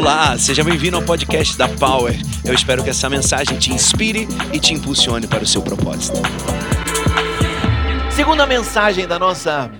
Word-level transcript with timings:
Olá, 0.00 0.38
seja 0.38 0.64
bem-vindo 0.64 0.96
ao 0.96 1.04
podcast 1.04 1.58
da 1.58 1.68
Power. 1.68 2.14
Eu 2.42 2.54
espero 2.54 2.82
que 2.82 2.88
essa 2.88 3.06
mensagem 3.10 3.58
te 3.58 3.70
inspire 3.70 4.26
e 4.50 4.58
te 4.58 4.72
impulsione 4.72 5.28
para 5.28 5.44
o 5.44 5.46
seu 5.46 5.60
propósito. 5.60 6.16
Segunda 8.10 8.46
mensagem 8.46 9.06
da 9.06 9.18
nossa 9.18 9.70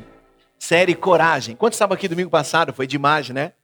série 0.59 0.95
Coragem. 0.95 1.57
Quantos 1.57 1.77
estavam 1.77 1.95
aqui 1.95 2.07
domingo 2.07 2.29
passado? 2.29 2.71
Foi 2.71 2.87
demais, 2.87 3.31
né? 3.31 3.55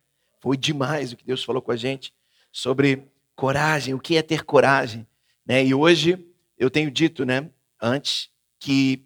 Foi 0.40 0.56
demais 0.56 1.12
o 1.12 1.16
que 1.18 1.26
Deus 1.26 1.44
falou 1.44 1.60
com 1.60 1.72
a 1.72 1.76
gente 1.76 2.10
sobre 2.50 3.06
coragem, 3.34 3.92
o 3.92 4.00
que 4.00 4.16
é 4.16 4.22
ter 4.22 4.42
coragem. 4.42 5.06
Né? 5.46 5.62
E 5.62 5.74
hoje 5.74 6.26
eu 6.56 6.70
tenho 6.70 6.90
dito, 6.90 7.26
né, 7.26 7.50
antes, 7.78 8.30
que 8.58 9.04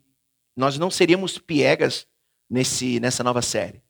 nós 0.57 0.79
não 0.79 0.89
seríamos 0.89 1.37
piegas 1.37 2.07
nesse, 2.48 3.01
nessa 3.01 3.25
nova 3.25 3.43
série. 3.43 3.82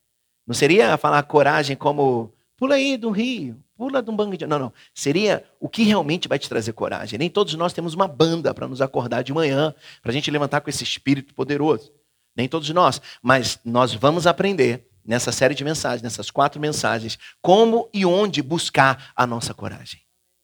Não 0.46 0.54
seria 0.54 0.96
falar 0.96 1.22
coragem 1.25 1.77
como 1.77 2.32
pula 2.61 2.75
aí 2.75 2.99
do 2.99 3.11
rio, 3.11 3.59
pula 3.75 4.03
de 4.03 4.11
um 4.11 4.14
banco 4.14 4.37
de. 4.37 4.46
Não, 4.46 4.59
não. 4.59 4.73
Seria 4.95 5.43
o 5.59 5.67
que 5.67 5.82
realmente 5.82 6.29
vai 6.29 6.39
te 6.39 6.46
trazer 6.46 6.75
coragem. 6.75 7.19
Nem 7.19 7.31
todos 7.31 7.55
nós 7.55 7.73
temos 7.73 7.95
uma 7.95 8.07
banda 8.07 8.53
para 8.53 8.69
nos 8.69 8.83
acordar 8.83 9.23
de 9.23 9.33
manhã, 9.33 9.75
para 10.03 10.11
a 10.11 10.13
gente 10.13 10.31
levantar 10.31 10.61
com 10.61 10.69
esse 10.69 10.85
espírito 10.85 11.33
poderoso. 11.33 11.91
Nem 12.36 12.46
todos 12.46 12.69
nós. 12.69 13.00
Mas 13.23 13.59
nós 13.64 13.95
vamos 13.95 14.27
aprender 14.27 14.86
nessa 15.03 15.33
série 15.33 15.55
de 15.55 15.64
mensagens, 15.64 16.03
nessas 16.03 16.31
quatro 16.31 16.61
mensagens, 16.61 17.19
como 17.41 17.89
e 17.95 18.05
onde 18.05 18.43
buscar 18.43 19.11
a 19.17 19.27
nossa 19.27 19.55
coragem. 19.55 20.03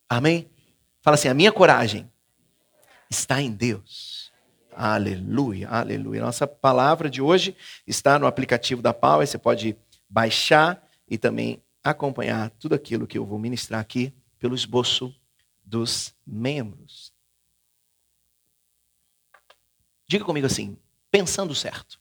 Amém? 0.08 0.50
Fala 1.02 1.16
assim: 1.16 1.28
a 1.28 1.34
minha 1.34 1.52
coragem 1.52 2.10
está 3.10 3.42
em 3.42 3.50
Deus. 3.50 4.32
Aleluia, 4.74 5.68
aleluia. 5.68 6.22
Nossa 6.22 6.46
palavra 6.46 7.10
de 7.10 7.20
hoje 7.20 7.54
está 7.86 8.18
no 8.18 8.26
aplicativo 8.26 8.80
da 8.80 8.94
Power. 8.94 9.26
Você 9.26 9.36
pode 9.36 9.76
baixar 10.08 10.82
e 11.06 11.18
também 11.18 11.62
acompanhar 11.90 12.50
tudo 12.50 12.74
aquilo 12.74 13.06
que 13.06 13.18
eu 13.18 13.24
vou 13.24 13.38
ministrar 13.38 13.80
aqui 13.80 14.12
pelo 14.38 14.54
esboço 14.54 15.14
dos 15.64 16.14
membros. 16.26 17.12
Diga 20.06 20.24
comigo 20.24 20.46
assim: 20.46 20.78
pensando 21.10 21.54
certo. 21.54 22.00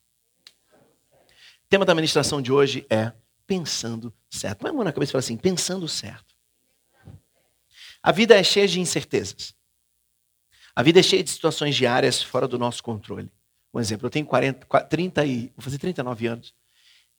O 1.13 1.67
tema 1.67 1.85
da 1.85 1.95
ministração 1.95 2.41
de 2.41 2.51
hoje 2.51 2.85
é 2.89 3.11
pensando 3.47 4.13
certo. 4.29 4.59
Põe 4.59 4.69
a 4.69 4.73
mão 4.73 4.83
na 4.83 4.93
cabeça 4.93 5.11
e 5.11 5.13
fala 5.13 5.19
assim: 5.19 5.37
pensando 5.37 5.87
certo. 5.87 6.35
A 8.01 8.11
vida 8.11 8.35
é 8.35 8.43
cheia 8.43 8.67
de 8.67 8.79
incertezas. 8.79 9.55
A 10.75 10.83
vida 10.83 10.99
é 10.99 11.03
cheia 11.03 11.23
de 11.23 11.29
situações 11.29 11.75
diárias 11.75 12.21
fora 12.21 12.47
do 12.47 12.59
nosso 12.59 12.83
controle. 12.83 13.31
Um 13.73 13.79
exemplo, 13.79 14.05
eu 14.05 14.11
tenho 14.11 14.25
40, 14.25 14.81
30 14.83 15.25
e, 15.25 15.51
vou 15.55 15.63
fazer 15.63 15.77
39 15.77 16.27
anos. 16.27 16.53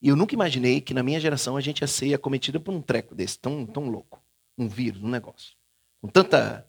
E 0.06 0.08
eu 0.08 0.14
nunca 0.14 0.36
imaginei 0.36 0.80
que 0.80 0.94
na 0.94 1.02
minha 1.02 1.18
geração 1.18 1.56
a 1.56 1.60
gente 1.60 1.80
ia 1.80 1.86
ser 1.88 2.14
acometida 2.14 2.60
por 2.60 2.72
um 2.72 2.80
treco 2.80 3.12
desse, 3.12 3.36
tão, 3.40 3.66
tão 3.66 3.88
louco. 3.88 4.22
Um 4.56 4.68
vírus, 4.68 5.02
um 5.02 5.08
negócio. 5.08 5.56
Com 6.00 6.06
tanta, 6.06 6.64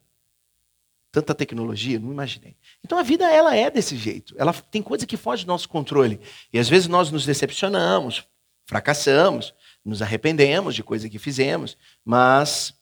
tanta 1.11 1.35
tecnologia, 1.35 1.99
não 1.99 2.11
imaginei. 2.11 2.55
Então 2.83 2.97
a 2.97 3.03
vida, 3.03 3.31
ela 3.31 3.55
é 3.55 3.69
desse 3.69 3.95
jeito. 3.95 4.33
Ela 4.39 4.51
tem 4.51 4.81
coisa 4.81 5.05
que 5.05 5.15
foge 5.15 5.45
do 5.45 5.49
nosso 5.49 5.69
controle. 5.69 6.19
E 6.51 6.57
às 6.57 6.67
vezes 6.67 6.87
nós 6.87 7.11
nos 7.11 7.27
decepcionamos, 7.27 8.27
fracassamos, 8.65 9.53
nos 9.85 10.01
arrependemos 10.01 10.73
de 10.73 10.81
coisa 10.81 11.07
que 11.07 11.19
fizemos, 11.19 11.77
mas 12.03 12.73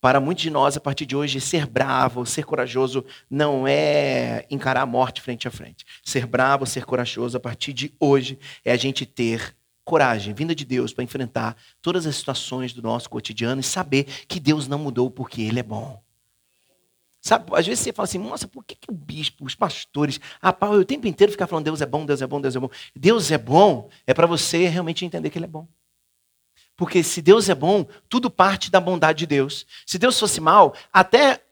para 0.00 0.20
muitos 0.20 0.42
de 0.42 0.48
nós, 0.48 0.74
a 0.74 0.80
partir 0.80 1.04
de 1.04 1.16
hoje, 1.16 1.38
ser 1.38 1.66
bravo, 1.66 2.24
ser 2.24 2.46
corajoso, 2.46 3.04
não 3.28 3.68
é 3.68 4.46
encarar 4.48 4.80
a 4.80 4.86
morte 4.86 5.20
frente 5.20 5.46
a 5.46 5.50
frente. 5.50 5.84
Ser 6.02 6.24
bravo, 6.24 6.64
ser 6.64 6.86
corajoso, 6.86 7.36
a 7.36 7.40
partir 7.40 7.74
de 7.74 7.92
hoje, 8.00 8.38
é 8.64 8.72
a 8.72 8.76
gente 8.76 9.04
ter 9.04 9.57
coragem, 9.88 10.34
vinda 10.34 10.54
de 10.54 10.66
Deus, 10.66 10.92
para 10.92 11.02
enfrentar 11.02 11.56
todas 11.80 12.06
as 12.06 12.14
situações 12.14 12.74
do 12.74 12.82
nosso 12.82 13.08
cotidiano 13.08 13.62
e 13.62 13.64
saber 13.64 14.04
que 14.28 14.38
Deus 14.38 14.68
não 14.68 14.78
mudou 14.78 15.10
porque 15.10 15.40
Ele 15.40 15.60
é 15.60 15.62
bom. 15.62 15.98
Sabe, 17.22 17.50
às 17.56 17.66
vezes 17.66 17.82
você 17.82 17.92
fala 17.92 18.04
assim, 18.04 18.18
nossa, 18.18 18.46
por 18.46 18.62
que, 18.64 18.74
que 18.74 18.90
o 18.90 18.94
bispo, 18.94 19.46
os 19.46 19.54
pastores, 19.54 20.20
a 20.42 20.52
pau, 20.52 20.74
o 20.74 20.84
tempo 20.84 21.06
inteiro 21.06 21.32
ficar 21.32 21.46
falando 21.46 21.64
Deus 21.64 21.80
é 21.80 21.86
bom, 21.86 22.04
Deus 22.04 22.20
é 22.20 22.26
bom, 22.26 22.40
Deus 22.40 22.54
é 22.54 22.60
bom. 22.60 22.70
Deus 22.94 23.30
é 23.30 23.38
bom 23.38 23.88
é 24.06 24.12
para 24.12 24.26
você 24.26 24.68
realmente 24.68 25.06
entender 25.06 25.30
que 25.30 25.38
Ele 25.38 25.46
é 25.46 25.48
bom. 25.48 25.66
Porque 26.76 27.02
se 27.02 27.22
Deus 27.22 27.48
é 27.48 27.54
bom, 27.54 27.86
tudo 28.08 28.30
parte 28.30 28.70
da 28.70 28.80
bondade 28.80 29.20
de 29.20 29.26
Deus. 29.26 29.66
Se 29.86 29.98
Deus 29.98 30.20
fosse 30.20 30.40
mal, 30.40 30.74
até 30.92 31.42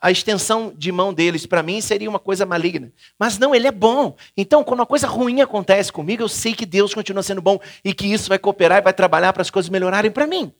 a 0.00 0.10
extensão 0.10 0.72
de 0.76 0.92
mão 0.92 1.12
deles 1.12 1.44
para 1.44 1.62
mim 1.62 1.80
seria 1.80 2.08
uma 2.08 2.18
coisa 2.18 2.46
maligna. 2.46 2.92
Mas 3.18 3.38
não, 3.38 3.54
ele 3.54 3.66
é 3.66 3.72
bom. 3.72 4.16
Então, 4.36 4.62
quando 4.62 4.80
uma 4.80 4.86
coisa 4.86 5.06
ruim 5.06 5.40
acontece 5.40 5.92
comigo, 5.92 6.22
eu 6.22 6.28
sei 6.28 6.54
que 6.54 6.64
Deus 6.64 6.94
continua 6.94 7.22
sendo 7.22 7.42
bom 7.42 7.58
e 7.84 7.92
que 7.92 8.06
isso 8.06 8.28
vai 8.28 8.38
cooperar 8.38 8.78
e 8.78 8.82
vai 8.82 8.92
trabalhar 8.92 9.32
para 9.32 9.42
as 9.42 9.50
coisas 9.50 9.68
melhorarem 9.68 10.10
para 10.10 10.26
mim. 10.26 10.52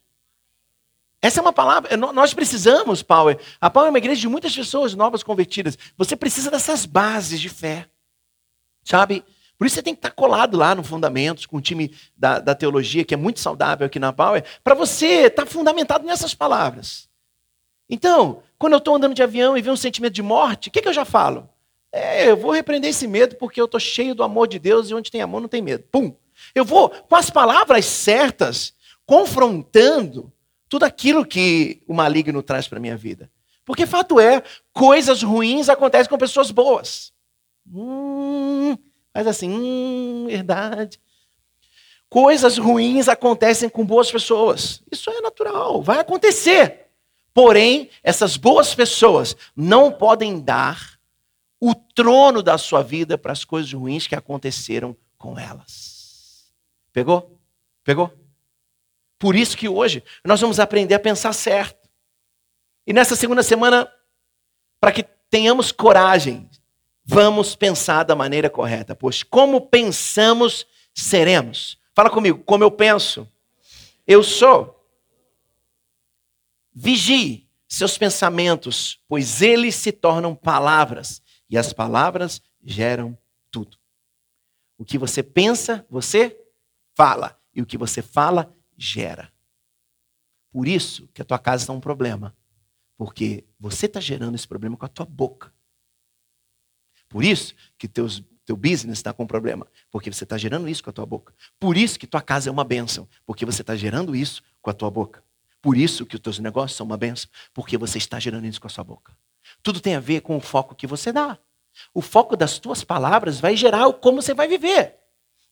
Essa 1.21 1.41
é 1.41 1.43
uma 1.43 1.53
palavra. 1.53 1.97
Nós 1.97 2.34
precisamos, 2.34 3.03
Power. 3.03 3.38
A 3.60 3.71
Power 3.71 3.88
é 3.88 3.91
uma 3.91 3.98
igreja 3.98 4.21
de 4.21 4.28
muitas 4.28 4.54
pessoas 4.54 4.94
novas 4.94 5.22
convertidas. 5.22 5.78
Você 5.97 6.16
precisa 6.16 6.50
dessas 6.50 6.84
bases 6.84 7.41
de 7.41 7.48
fé. 7.48 7.87
Sabe? 8.84 9.25
Por 9.56 9.66
isso 9.66 9.75
você 9.75 9.82
tem 9.82 9.94
que 9.94 9.98
estar 9.98 10.12
colado 10.12 10.56
lá 10.56 10.75
no 10.75 10.84
Fundamentos, 10.84 11.44
com 11.44 11.56
o 11.56 11.60
time 11.60 11.93
da, 12.16 12.38
da 12.38 12.54
teologia, 12.54 13.04
que 13.04 13.15
é 13.15 13.16
muito 13.16 13.41
saudável 13.41 13.87
aqui 13.87 13.98
na 13.98 14.12
Power, 14.12 14.44
para 14.62 14.75
você 14.75 15.27
estar 15.27 15.47
fundamentado 15.47 16.06
nessas 16.06 16.32
palavras. 16.32 17.09
Então, 17.91 18.43
quando 18.59 18.73
eu 18.73 18.79
estou 18.79 18.97
andando 18.97 19.15
de 19.15 19.23
avião 19.23 19.57
e 19.57 19.63
vejo 19.63 19.75
um 19.75 19.77
sentimento 19.77 20.15
de 20.15 20.23
morte, 20.23 20.69
o 20.69 20.73
que, 20.73 20.83
que 20.83 20.89
eu 20.89 20.93
já 20.93 21.05
falo? 21.05 21.49
É, 21.93 22.31
eu 22.31 22.37
vou 22.37 22.51
repreender 22.51 22.91
esse 22.91 23.07
medo 23.07 23.37
porque 23.37 23.61
eu 23.61 23.65
estou 23.65 23.81
cheio 23.81 24.15
do 24.15 24.23
amor 24.23 24.49
de 24.49 24.59
Deus 24.59 24.91
e 24.91 24.95
onde 24.95 25.11
tem 25.11 25.23
amor 25.23 25.41
não 25.41 25.49
tem 25.49 25.63
medo. 25.63 25.85
Pum! 25.91 26.15
Eu 26.55 26.65
vou, 26.65 26.91
com 26.91 27.17
as 27.17 27.31
palavras 27.31 27.85
certas, 27.85 28.75
confrontando 29.07 30.33
tudo 30.69 30.85
aquilo 30.85 31.25
que 31.25 31.83
o 31.87 31.95
maligno 31.95 32.43
traz 32.43 32.69
para 32.69 32.79
a 32.79 32.81
minha 32.81 32.97
vida. 32.97 33.31
Porque 33.65 33.87
fato 33.87 34.19
é, 34.21 34.43
coisas 34.73 35.23
ruins 35.23 35.69
acontecem 35.69 36.09
com 36.09 36.19
pessoas 36.19 36.51
boas. 36.51 37.13
Hum, 37.71 38.77
faz 39.13 39.27
assim, 39.27 39.51
hum, 39.51 40.27
verdade. 40.27 41.01
Coisas 42.09 42.57
ruins 42.57 43.09
acontecem 43.09 43.69
com 43.69 43.85
boas 43.85 44.11
pessoas. 44.11 44.83
Isso 44.91 45.11
é 45.11 45.21
natural, 45.21 45.83
vai 45.83 45.99
acontecer. 45.99 46.88
Porém, 47.38 47.88
essas 48.03 48.37
boas 48.37 48.75
pessoas 48.75 49.37
não 49.54 49.93
podem 49.93 50.41
dar 50.41 50.99
o 51.60 51.72
trono 51.72 52.43
da 52.43 52.59
sua 52.59 52.82
vida 52.82 53.16
para 53.16 53.31
as 53.31 53.44
coisas 53.44 53.72
ruins 53.72 54.09
que 54.09 54.16
aconteceram 54.16 54.97
com 55.16 55.38
elas. 55.38 56.53
Pegou? 56.93 57.38
Pegou? 57.84 58.12
Por 59.21 59.37
isso 59.37 59.56
que 59.56 59.69
hoje 59.69 60.03
nós 60.25 60.41
vamos 60.41 60.59
aprender 60.59 60.97
a 60.97 60.98
pensar 60.98 61.32
certo. 61.32 61.88
E 62.84 62.93
nessa 62.93 63.15
segunda 63.15 63.44
semana, 63.44 63.88
para 64.81 64.91
que 64.91 65.04
tenhamos 65.31 65.71
coragem, 65.71 66.50
vamos 67.04 67.54
pensar 67.54 68.03
da 68.03 68.16
maneira 68.16 68.50
correta. 68.50 68.97
Pois 68.97 69.22
como 69.22 69.60
pensamos, 69.60 70.66
seremos. 70.93 71.78
Fala 71.94 72.10
comigo, 72.10 72.43
como 72.44 72.65
eu 72.65 72.71
penso, 72.72 73.28
eu 74.09 74.25
sou. 74.25 74.78
Vigie 76.81 77.50
seus 77.66 77.99
pensamentos, 77.99 79.03
pois 79.09 79.43
eles 79.43 79.75
se 79.75 79.91
tornam 79.91 80.33
palavras, 80.33 81.21
e 81.50 81.59
as 81.59 81.72
palavras 81.72 82.41
geram 82.62 83.19
tudo. 83.50 83.77
O 84.78 84.84
que 84.84 84.97
você 84.97 85.21
pensa, 85.21 85.84
você 85.91 86.41
fala, 86.94 87.37
e 87.53 87.61
o 87.61 87.66
que 87.66 87.77
você 87.77 88.00
fala, 88.00 88.55
gera. 88.77 89.33
Por 90.53 90.69
isso 90.69 91.09
que 91.09 91.21
a 91.21 91.25
tua 91.25 91.39
casa 91.39 91.65
está 91.65 91.72
um 91.72 91.81
problema, 91.81 92.33
porque 92.97 93.45
você 93.59 93.87
está 93.87 93.99
gerando 93.99 94.37
esse 94.37 94.47
problema 94.47 94.77
com 94.77 94.87
a 94.87 94.89
tua 94.89 95.05
boca. 95.05 95.53
Por 97.09 97.25
isso 97.25 97.56
que 97.77 97.89
teus, 97.89 98.22
teu 98.45 98.56
business 98.56 98.99
está 98.99 99.12
com 99.12 99.27
problema, 99.27 99.66
porque 99.91 100.12
você 100.12 100.22
está 100.22 100.39
gerando 100.39 100.69
isso 100.69 100.84
com 100.84 100.91
a 100.91 100.93
tua 100.93 101.06
boca. 101.06 101.34
Por 101.59 101.77
isso 101.77 101.99
que 101.99 102.06
tua 102.06 102.22
casa 102.22 102.48
é 102.48 102.53
uma 102.53 102.65
bênção, 102.65 103.09
porque 103.27 103.45
você 103.45 103.63
está 103.63 103.75
gerando 103.75 104.15
isso 104.15 104.45
com 104.63 104.71
a 104.71 104.75
tua 104.75 104.92
boca. 104.92 105.27
Por 105.60 105.77
isso 105.77 106.07
que 106.07 106.15
os 106.15 106.21
teus 106.21 106.39
negócios 106.39 106.77
são 106.77 106.87
uma 106.87 106.97
benção, 106.97 107.31
porque 107.53 107.77
você 107.77 107.99
está 107.99 108.19
gerando 108.19 108.47
isso 108.47 108.60
com 108.60 108.66
a 108.66 108.71
sua 108.71 108.84
boca. 108.84 109.16
Tudo 109.63 109.81
tem 109.81 109.95
a 109.95 110.01
ver 110.01 110.21
com 110.21 110.37
o 110.37 110.41
foco 110.41 110.75
que 110.75 110.87
você 110.87 111.13
dá. 111.13 111.39
O 111.93 112.01
foco 112.01 112.37
das 112.37 112.59
tuas 112.59 112.84
palavras 112.84 113.41
vai 113.41 113.57
gerar 113.57 113.93
como 113.95 114.22
você 114.22 114.34
vai 114.34 114.49
viver. 114.49 114.97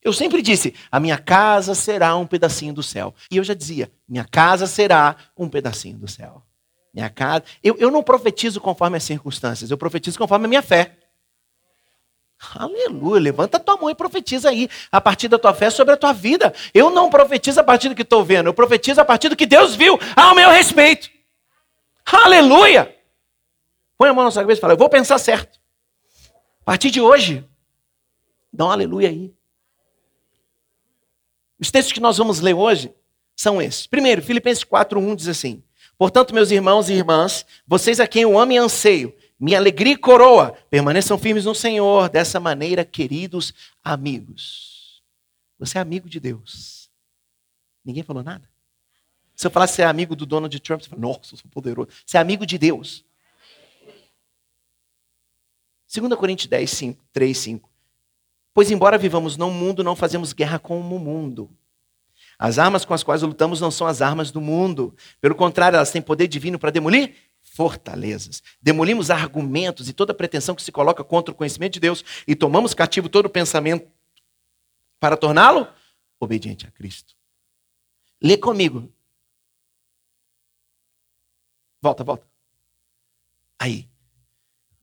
Eu 0.03 0.13
sempre 0.13 0.43
disse: 0.43 0.75
a 0.91 1.01
minha 1.01 1.19
casa 1.19 1.75
será 1.75 2.17
um 2.17 2.27
pedacinho 2.27 2.73
do 2.73 2.83
céu. 2.83 3.15
E 3.31 3.37
eu 3.37 3.45
já 3.45 3.55
dizia: 3.55 3.91
minha 4.09 4.25
casa 4.25 4.67
será 4.67 5.17
um 5.37 5.49
pedacinho 5.49 5.99
do 5.99 6.09
céu. 6.09 6.43
Minha 6.95 7.11
casa. 7.11 7.45
Eu, 7.63 7.77
eu 7.79 7.91
não 7.91 8.03
profetizo 8.03 8.61
conforme 8.61 8.97
as 8.97 9.05
circunstâncias, 9.05 9.71
eu 9.71 9.77
profetizo 9.77 10.19
conforme 10.19 10.47
a 10.47 10.49
minha 10.49 10.63
fé. 10.63 10.97
Aleluia. 12.55 13.21
Levanta 13.21 13.57
a 13.57 13.61
tua 13.61 13.77
mão 13.77 13.91
e 13.91 13.95
profetiza 13.95 14.51
aí, 14.51 14.69
a 14.91 15.01
partir 15.01 15.29
da 15.29 15.39
tua 15.39 15.55
fé, 15.55 15.71
sobre 15.71 15.95
a 15.95 15.97
tua 15.97 16.13
vida. 16.13 16.53
Eu 16.75 16.91
não 16.91 17.11
profetizo 17.11 17.61
a 17.61 17.65
partir 17.65 17.89
do 17.89 17.95
que 17.95 18.03
estou 18.03 18.25
vendo, 18.25 18.47
eu 18.47 18.55
profetizo 18.55 19.01
a 19.01 19.05
partir 19.05 19.29
do 19.29 19.37
que 19.37 19.47
Deus 19.47 19.75
viu 19.75 19.99
ao 20.15 20.35
meu 20.35 20.51
respeito. 20.51 21.11
Aleluia. 22.05 22.95
Põe 23.99 24.11
a 24.11 24.15
mão 24.15 24.25
na 24.25 24.31
sua 24.31 24.43
cabeça 24.43 24.59
e 24.59 24.61
fala: 24.61 24.75
Eu 24.75 24.79
vou 24.79 24.89
pensar 24.89 25.19
certo. 25.19 25.59
A 26.61 26.65
partir 26.65 26.91
de 26.91 27.01
hoje, 27.01 27.45
dá 28.53 28.67
um 28.67 28.71
aleluia 28.71 29.09
aí. 29.09 29.33
Os 31.59 31.71
textos 31.71 31.93
que 31.93 32.01
nós 32.01 32.19
vamos 32.19 32.41
ler 32.41 32.55
hoje 32.55 32.95
são 33.35 33.61
esses. 33.61 33.87
Primeiro, 33.87 34.23
Filipenses 34.23 34.65
4:1 34.65 35.17
diz 35.17 35.29
assim: 35.29 35.63
Portanto, 35.99 36.35
meus 36.35 36.51
irmãos 36.51 36.91
e 36.91 36.93
irmãs, 36.93 37.47
vocês 37.67 37.99
a 37.99 38.07
quem 38.07 38.23
eu 38.23 38.39
amo 38.39 38.53
e 38.53 38.59
anseio, 38.59 39.15
minha 39.39 39.59
alegria 39.59 39.93
e 39.93 39.97
coroa, 39.97 40.57
permaneçam 40.71 41.19
firmes 41.19 41.45
no 41.45 41.55
Senhor. 41.55 42.09
Dessa 42.09 42.41
maneira, 42.41 42.85
queridos 42.85 43.53
amigos. 43.85 45.03
Você 45.59 45.79
é 45.79 45.81
amigo 45.81 46.09
de 46.09 46.19
Deus. 46.19 46.91
Ninguém 47.85 48.03
falou 48.03 48.23
nada? 48.23 48.49
Se 49.35 49.47
eu 49.47 49.51
falasse 49.51 49.75
que 49.75 49.77
você 49.77 49.83
é 49.83 49.87
amigo 49.87 50.17
do 50.17 50.25
Donald 50.25 50.59
Trump, 50.61 50.81
você 50.81 50.89
fala, 50.89 51.03
nossa, 51.03 51.35
eu 51.35 51.39
sou 51.39 51.51
poderoso. 51.51 51.91
Você 52.05 52.17
é 52.17 52.21
amigo 52.21 52.47
de 52.47 52.57
Deus. 52.57 53.05
2 55.95 56.15
Coríntios 56.15 56.49
10, 56.49 56.71
5, 56.71 57.05
3, 57.13 57.39
5. 57.39 57.71
Pois 58.55 58.71
embora 58.71 58.97
vivamos 58.97 59.37
no 59.37 59.51
mundo, 59.51 59.85
não 59.85 59.95
fazemos 59.95 60.33
guerra 60.33 60.59
com 60.59 60.81
o 60.81 60.83
mundo. 60.83 61.51
As 62.39 62.59
armas 62.59 62.85
com 62.85 62.95
as 62.95 63.03
quais 63.03 63.23
lutamos 63.23 63.61
não 63.61 63.71
são 63.71 63.87
as 63.87 64.01
armas 64.03 64.31
do 64.31 64.41
mundo. 64.41 64.95
Pelo 65.21 65.35
contrário, 65.35 65.77
elas 65.77 65.91
têm 65.91 66.03
poder 66.03 66.27
divino 66.27 66.59
para 66.59 66.71
demolir 66.71 67.15
fortalezas. 67.57 68.43
Demolimos 68.61 69.11
argumentos 69.11 69.89
e 69.89 69.93
toda 69.93 70.15
pretensão 70.15 70.55
que 70.55 70.63
se 70.63 70.71
coloca 70.71 71.03
contra 71.03 71.33
o 71.33 71.37
conhecimento 71.37 71.75
de 71.75 71.81
Deus 71.81 72.05
e 72.27 72.37
tomamos 72.37 72.75
cativo 72.75 73.09
todo 73.09 73.27
o 73.27 73.31
pensamento 73.31 73.91
para 75.01 75.17
torná-lo 75.17 75.67
obediente 76.21 76.67
a 76.67 76.71
Cristo. 76.71 77.15
Lê 78.23 78.37
comigo. 78.37 78.93
Volta, 81.83 82.05
volta. 82.05 82.27
Aí, 83.59 83.89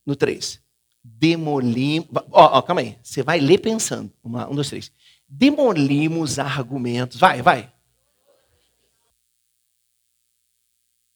no 0.04 0.16
3 0.16 0.64
demolimos. 1.04 2.08
Ó, 2.30 2.58
ó, 2.58 2.62
calma 2.62 2.80
aí. 2.80 2.98
Você 3.02 3.22
vai 3.22 3.38
ler 3.38 3.58
pensando. 3.58 4.10
Um, 4.24 4.54
dois, 4.54 4.70
três. 4.70 4.90
Demolimos 5.28 6.38
argumentos. 6.38 7.20
Vai, 7.20 7.42
vai. 7.42 7.70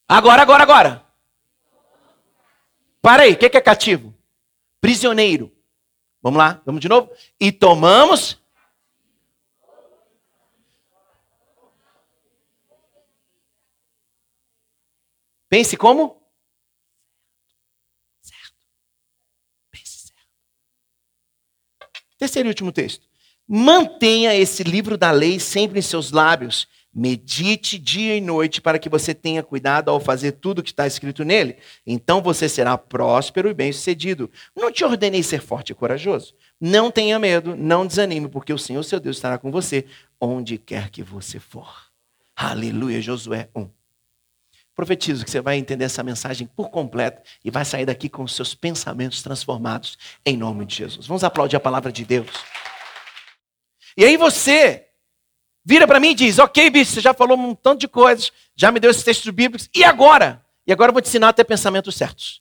Agora, 0.06 0.42
agora, 0.42 0.62
agora. 0.62 1.07
Para 3.08 3.22
aí, 3.22 3.32
o 3.32 3.38
que 3.38 3.46
é 3.46 3.60
cativo? 3.62 4.14
Prisioneiro. 4.82 5.50
Vamos 6.20 6.36
lá, 6.36 6.60
vamos 6.66 6.78
de 6.78 6.90
novo. 6.90 7.10
E 7.40 7.50
tomamos. 7.50 8.38
Pense 15.48 15.74
como? 15.74 16.22
Terceiro 22.18 22.48
e 22.48 22.50
último 22.50 22.70
texto. 22.70 23.08
Mantenha 23.48 24.34
esse 24.34 24.62
livro 24.62 24.98
da 24.98 25.10
lei 25.10 25.40
sempre 25.40 25.78
em 25.78 25.82
seus 25.82 26.10
lábios. 26.10 26.68
Medite 26.98 27.78
dia 27.78 28.16
e 28.16 28.20
noite 28.20 28.60
para 28.60 28.76
que 28.76 28.88
você 28.88 29.14
tenha 29.14 29.40
cuidado 29.40 29.88
ao 29.88 30.00
fazer 30.00 30.32
tudo 30.32 30.58
o 30.58 30.62
que 30.64 30.72
está 30.72 30.84
escrito 30.84 31.22
nele. 31.24 31.56
Então 31.86 32.20
você 32.20 32.48
será 32.48 32.76
próspero 32.76 33.48
e 33.48 33.54
bem-sucedido. 33.54 34.28
Não 34.56 34.72
te 34.72 34.84
ordenei 34.84 35.22
ser 35.22 35.40
forte 35.40 35.70
e 35.70 35.76
corajoso. 35.76 36.34
Não 36.60 36.90
tenha 36.90 37.16
medo, 37.16 37.54
não 37.54 37.86
desanime, 37.86 38.26
porque 38.26 38.52
o 38.52 38.58
Senhor 38.58 38.82
seu 38.82 38.98
Deus 38.98 39.16
estará 39.16 39.38
com 39.38 39.48
você 39.52 39.84
onde 40.20 40.58
quer 40.58 40.90
que 40.90 41.00
você 41.00 41.38
for. 41.38 41.72
Aleluia, 42.34 43.00
Josué 43.00 43.48
1. 43.54 43.70
Profetizo 44.74 45.24
que 45.24 45.30
você 45.30 45.40
vai 45.40 45.56
entender 45.56 45.84
essa 45.84 46.02
mensagem 46.02 46.48
por 46.48 46.68
completo 46.68 47.22
e 47.44 47.50
vai 47.50 47.64
sair 47.64 47.86
daqui 47.86 48.08
com 48.08 48.26
seus 48.26 48.56
pensamentos 48.56 49.22
transformados 49.22 49.96
em 50.26 50.36
nome 50.36 50.66
de 50.66 50.74
Jesus. 50.74 51.06
Vamos 51.06 51.22
aplaudir 51.22 51.54
a 51.54 51.60
palavra 51.60 51.92
de 51.92 52.04
Deus. 52.04 52.44
E 53.96 54.04
aí 54.04 54.16
você 54.16 54.87
vira 55.68 55.86
para 55.86 56.00
mim 56.00 56.12
e 56.12 56.14
diz: 56.14 56.38
Ok, 56.38 56.70
bicho, 56.70 56.92
você 56.92 57.00
já 57.02 57.12
falou 57.12 57.36
um 57.36 57.54
tanto 57.54 57.80
de 57.80 57.88
coisas, 57.88 58.32
já 58.56 58.72
me 58.72 58.80
deu 58.80 58.90
esses 58.90 59.02
textos 59.02 59.30
bíblicos, 59.30 59.68
e 59.74 59.84
agora? 59.84 60.42
E 60.66 60.72
agora 60.72 60.88
eu 60.88 60.94
vou 60.94 61.02
te 61.02 61.08
ensinar 61.08 61.28
a 61.28 61.32
ter 61.32 61.44
pensamentos 61.44 61.94
certos. 61.94 62.40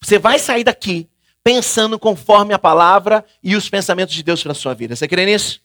Você 0.00 0.18
vai 0.18 0.38
sair 0.38 0.64
daqui 0.64 1.10
pensando 1.44 1.98
conforme 1.98 2.54
a 2.54 2.58
palavra 2.58 3.22
e 3.42 3.54
os 3.54 3.68
pensamentos 3.68 4.14
de 4.14 4.22
Deus 4.22 4.42
para 4.42 4.54
sua 4.54 4.72
vida. 4.72 4.96
Você 4.96 5.06
crê 5.06 5.26
nisso? 5.26 5.60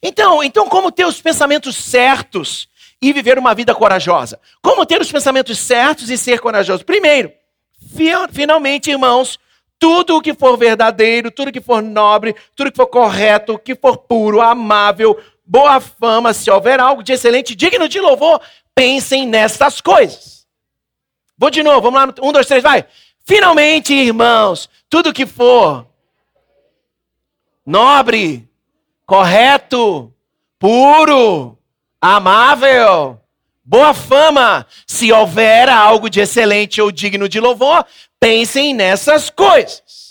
Então, 0.00 0.44
então 0.44 0.68
como 0.68 0.92
ter 0.92 1.06
os 1.06 1.20
pensamentos 1.20 1.74
certos 1.76 2.68
e 3.00 3.12
viver 3.12 3.36
uma 3.36 3.52
vida 3.52 3.74
corajosa. 3.74 4.38
Como 4.60 4.86
ter 4.86 5.00
os 5.00 5.10
pensamentos 5.10 5.58
certos 5.58 6.08
e 6.08 6.16
ser 6.16 6.38
corajoso? 6.38 6.84
Primeiro, 6.84 7.32
finalmente, 8.30 8.90
irmãos, 8.90 9.40
tudo 9.82 10.16
o 10.16 10.22
que 10.22 10.34
for 10.34 10.56
verdadeiro, 10.56 11.28
tudo 11.28 11.50
que 11.50 11.60
for 11.60 11.82
nobre, 11.82 12.36
tudo 12.54 12.70
que 12.70 12.76
for 12.76 12.86
correto, 12.86 13.58
que 13.58 13.74
for 13.74 13.96
puro, 13.96 14.40
amável, 14.40 15.20
boa 15.44 15.80
fama, 15.80 16.32
se 16.32 16.50
houver 16.50 16.80
algo 16.80 17.02
de 17.02 17.12
excelente, 17.12 17.54
digno 17.54 17.88
de 17.88 18.00
louvor, 18.00 18.40
pensem 18.74 19.26
nessas 19.26 19.80
coisas. 19.80 20.46
Vou 21.36 21.50
de 21.50 21.62
novo, 21.62 21.80
vamos 21.90 22.00
lá, 22.00 22.26
um, 22.26 22.32
dois, 22.32 22.46
três, 22.46 22.62
vai. 22.62 22.84
Finalmente, 23.24 23.92
irmãos, 23.92 24.68
tudo 24.88 25.12
que 25.12 25.26
for 25.26 25.86
nobre, 27.64 28.48
correto, 29.06 30.12
puro, 30.58 31.58
amável, 32.00 33.20
boa 33.64 33.94
fama. 33.94 34.66
Se 34.86 35.12
houver 35.12 35.68
algo 35.68 36.10
de 36.10 36.20
excelente 36.20 36.80
ou 36.80 36.90
digno 36.90 37.28
de 37.28 37.40
louvor, 37.40 37.84
pensem 38.18 38.74
nessas 38.74 39.30
coisas. 39.30 40.01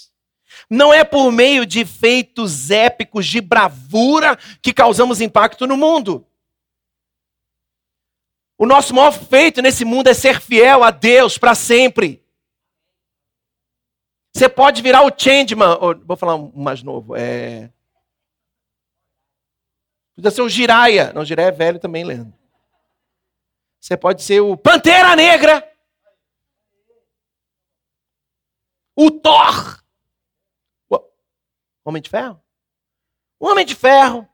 Não 0.72 0.94
é 0.94 1.04
por 1.04 1.30
meio 1.34 1.66
de 1.66 1.84
feitos 1.84 2.72
épicos 2.72 3.28
de 3.28 3.42
bravura 3.42 4.38
que 4.62 4.72
causamos 4.72 5.20
impacto 5.20 5.68
no 5.68 5.76
mundo. 5.76 6.26
O 8.58 8.66
nosso 8.66 8.96
maior 8.96 9.12
feito 9.12 9.62
nesse 9.62 9.84
mundo 9.84 10.08
é 10.08 10.14
ser 10.14 10.40
fiel 10.40 10.82
a 10.82 10.90
Deus 10.90 11.38
para 11.38 11.54
sempre. 11.56 12.26
Você 14.34 14.48
pode 14.48 14.82
virar 14.82 15.02
o 15.02 15.12
changeman. 15.14 15.78
Vou 16.06 16.16
falar 16.16 16.36
um 16.36 16.50
mais 16.56 16.82
novo. 16.82 17.18
É... 17.18 17.70
Podia 20.16 20.32
ser 20.32 20.42
o 20.42 20.48
Jiraya. 20.48 21.12
Não, 21.12 21.26
Jiraya 21.26 21.50
é 21.50 21.52
velho 21.52 21.80
também, 21.80 22.06
Leandro. 22.06 22.34
Você 23.78 23.98
pode 23.98 24.24
ser 24.24 24.40
o 24.40 24.56
Pantera 24.56 25.18
Negra. 25.18 25.70
O 28.96 29.12
Thor. 29.12 29.81
Homem 31.84 32.02
de 32.02 32.10
Ferro? 32.10 32.40
O 33.40 33.48
Homem 33.48 33.66
de 33.66 33.76
Ferro. 33.76 34.28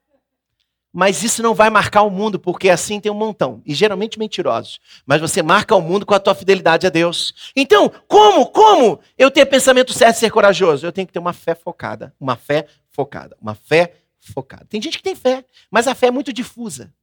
Mas 0.91 1.21
isso 1.21 1.43
não 1.43 1.53
vai 1.53 1.69
marcar 1.69 2.01
o 2.01 2.09
mundo, 2.09 2.39
porque 2.39 2.69
assim 2.69 2.99
tem 2.99 3.11
um 3.11 3.15
montão. 3.15 3.61
E 3.65 3.73
geralmente 3.73 4.17
mentirosos. 4.17 4.79
Mas 5.05 5.21
você 5.21 5.43
marca 5.43 5.75
o 5.75 5.81
mundo 5.81 6.05
com 6.05 6.13
a 6.13 6.19
tua 6.19 6.33
fidelidade 6.33 6.87
a 6.87 6.89
Deus. 6.89 7.51
Então, 7.55 7.89
como, 8.07 8.47
como 8.47 8.99
eu 9.17 9.29
ter 9.29 9.45
pensamento 9.45 9.93
certo 9.93 10.15
e 10.15 10.19
ser 10.19 10.31
corajoso? 10.31 10.87
Eu 10.87 10.91
tenho 10.91 11.05
que 11.05 11.13
ter 11.13 11.19
uma 11.19 11.33
fé 11.33 11.53
focada. 11.53 12.15
Uma 12.19 12.35
fé 12.35 12.65
focada. 12.89 13.37
Uma 13.39 13.53
fé 13.53 13.93
focado. 14.19 14.65
Tem 14.65 14.81
gente 14.81 14.97
que 14.97 15.03
tem 15.03 15.15
fé, 15.15 15.45
mas 15.71 15.87
a 15.87 15.95
fé 15.95 16.07
é 16.07 16.11
muito 16.11 16.33
difusa. 16.33 16.93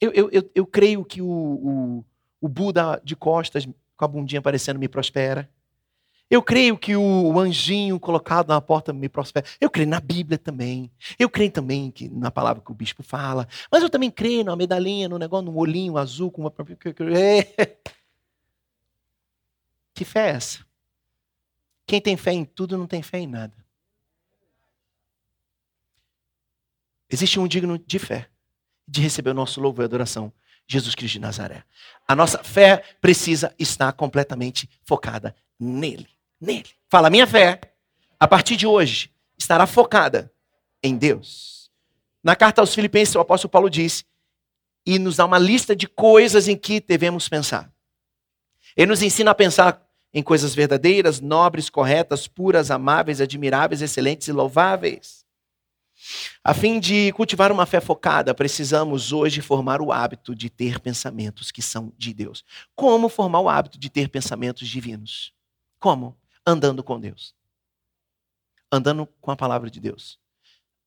Eu, 0.00 0.12
eu, 0.12 0.30
eu, 0.30 0.50
eu 0.54 0.66
creio 0.66 1.04
que 1.04 1.22
o, 1.22 1.26
o, 1.28 2.04
o, 2.40 2.48
Buda 2.48 3.00
de 3.02 3.16
costas, 3.16 3.66
com 3.96 4.04
a 4.04 4.08
bundinha 4.08 4.40
aparecendo, 4.40 4.78
me 4.78 4.88
prospera. 4.88 5.48
Eu 6.30 6.42
creio 6.42 6.76
que 6.76 6.96
o 6.96 7.38
anjinho 7.38 8.00
colocado 8.00 8.48
na 8.48 8.60
porta 8.60 8.92
me 8.92 9.08
prospera. 9.08 9.46
Eu 9.60 9.70
creio 9.70 9.88
na 9.88 10.00
Bíblia 10.00 10.38
também. 10.38 10.90
Eu 11.18 11.28
creio 11.28 11.50
também 11.50 11.90
que 11.90 12.08
na 12.08 12.30
palavra 12.30 12.62
que 12.62 12.70
o 12.72 12.74
bispo 12.74 13.02
fala. 13.02 13.46
Mas 13.70 13.82
eu 13.82 13.90
também 13.90 14.10
creio 14.10 14.42
na 14.42 14.56
medalhinha, 14.56 15.08
no 15.08 15.18
negócio, 15.18 15.44
no 15.44 15.56
olhinho 15.56 15.98
azul 15.98 16.30
com 16.30 16.42
uma. 16.42 16.52
Que 19.94 20.04
fé 20.04 20.30
é 20.30 20.30
essa? 20.30 20.66
Quem 21.86 22.00
tem 22.00 22.16
fé 22.16 22.32
em 22.32 22.44
tudo 22.44 22.76
não 22.76 22.86
tem 22.86 23.00
fé 23.00 23.18
em 23.18 23.28
nada. 23.28 23.54
Existe 27.08 27.38
um 27.38 27.46
digno 27.46 27.78
de 27.78 27.98
fé, 28.00 28.28
de 28.88 29.00
receber 29.00 29.30
o 29.30 29.34
nosso 29.34 29.60
louvor 29.60 29.84
e 29.84 29.86
adoração. 29.86 30.32
Jesus 30.66 30.94
Cristo 30.94 31.12
de 31.14 31.20
Nazaré. 31.20 31.62
A 32.08 32.16
nossa 32.16 32.42
fé 32.42 32.82
precisa 33.00 33.54
estar 33.58 33.92
completamente 33.92 34.68
focada 34.82 35.36
nele. 35.60 36.13
Nele. 36.40 36.70
Fala, 36.88 37.10
minha 37.10 37.26
fé, 37.26 37.60
a 38.18 38.28
partir 38.28 38.56
de 38.56 38.66
hoje, 38.66 39.10
estará 39.36 39.66
focada 39.66 40.32
em 40.82 40.96
Deus. 40.96 41.70
Na 42.22 42.34
carta 42.34 42.60
aos 42.60 42.74
Filipenses, 42.74 43.14
o 43.14 43.20
apóstolo 43.20 43.50
Paulo 43.50 43.68
diz, 43.68 44.04
e 44.86 44.98
nos 44.98 45.16
dá 45.16 45.24
uma 45.24 45.38
lista 45.38 45.74
de 45.74 45.86
coisas 45.86 46.48
em 46.48 46.56
que 46.56 46.80
devemos 46.80 47.28
pensar. 47.28 47.72
Ele 48.76 48.86
nos 48.86 49.02
ensina 49.02 49.30
a 49.30 49.34
pensar 49.34 49.82
em 50.12 50.22
coisas 50.22 50.54
verdadeiras, 50.54 51.20
nobres, 51.20 51.68
corretas, 51.68 52.28
puras, 52.28 52.70
amáveis, 52.70 53.20
admiráveis, 53.20 53.82
excelentes 53.82 54.28
e 54.28 54.32
louváveis. 54.32 55.24
A 56.42 56.52
fim 56.52 56.78
de 56.78 57.12
cultivar 57.12 57.50
uma 57.50 57.66
fé 57.66 57.80
focada, 57.80 58.34
precisamos 58.34 59.12
hoje 59.12 59.40
formar 59.40 59.80
o 59.80 59.92
hábito 59.92 60.34
de 60.34 60.50
ter 60.50 60.80
pensamentos 60.80 61.50
que 61.50 61.62
são 61.62 61.92
de 61.96 62.12
Deus. 62.12 62.44
Como 62.74 63.08
formar 63.08 63.40
o 63.40 63.48
hábito 63.48 63.78
de 63.78 63.88
ter 63.88 64.08
pensamentos 64.08 64.68
divinos? 64.68 65.32
Como? 65.78 66.16
Andando 66.46 66.82
com 66.82 67.00
Deus. 67.00 67.34
Andando 68.70 69.06
com 69.20 69.30
a 69.30 69.36
palavra 69.36 69.70
de 69.70 69.80
Deus. 69.80 70.18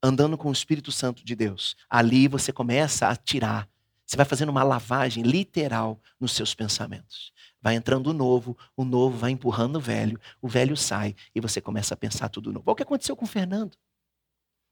Andando 0.03 0.37
com 0.37 0.49
o 0.49 0.53
Espírito 0.53 0.91
Santo 0.91 1.25
de 1.25 1.35
Deus. 1.35 1.75
Ali 1.89 2.27
você 2.27 2.53
começa 2.53 3.07
a 3.07 3.15
tirar 3.15 3.67
Você 4.05 4.15
vai 4.15 4.25
fazendo 4.25 4.49
uma 4.49 4.63
lavagem 4.63 5.23
literal 5.23 5.99
nos 6.19 6.31
seus 6.31 6.53
pensamentos. 6.53 7.33
Vai 7.61 7.75
entrando 7.75 8.07
o 8.07 8.13
novo, 8.13 8.57
o 8.75 8.85
novo 8.85 9.17
vai 9.17 9.31
empurrando 9.31 9.77
o 9.77 9.81
velho, 9.81 10.19
o 10.41 10.47
velho 10.47 10.77
sai 10.77 11.15
e 11.35 11.41
você 11.41 11.59
começa 11.59 11.93
a 11.93 11.97
pensar 11.97 12.29
tudo 12.29 12.53
novo. 12.53 12.63
Olha 12.67 12.73
o 12.73 12.75
que 12.75 12.83
aconteceu 12.83 13.15
com 13.15 13.25
o 13.25 13.27
Fernando. 13.27 13.75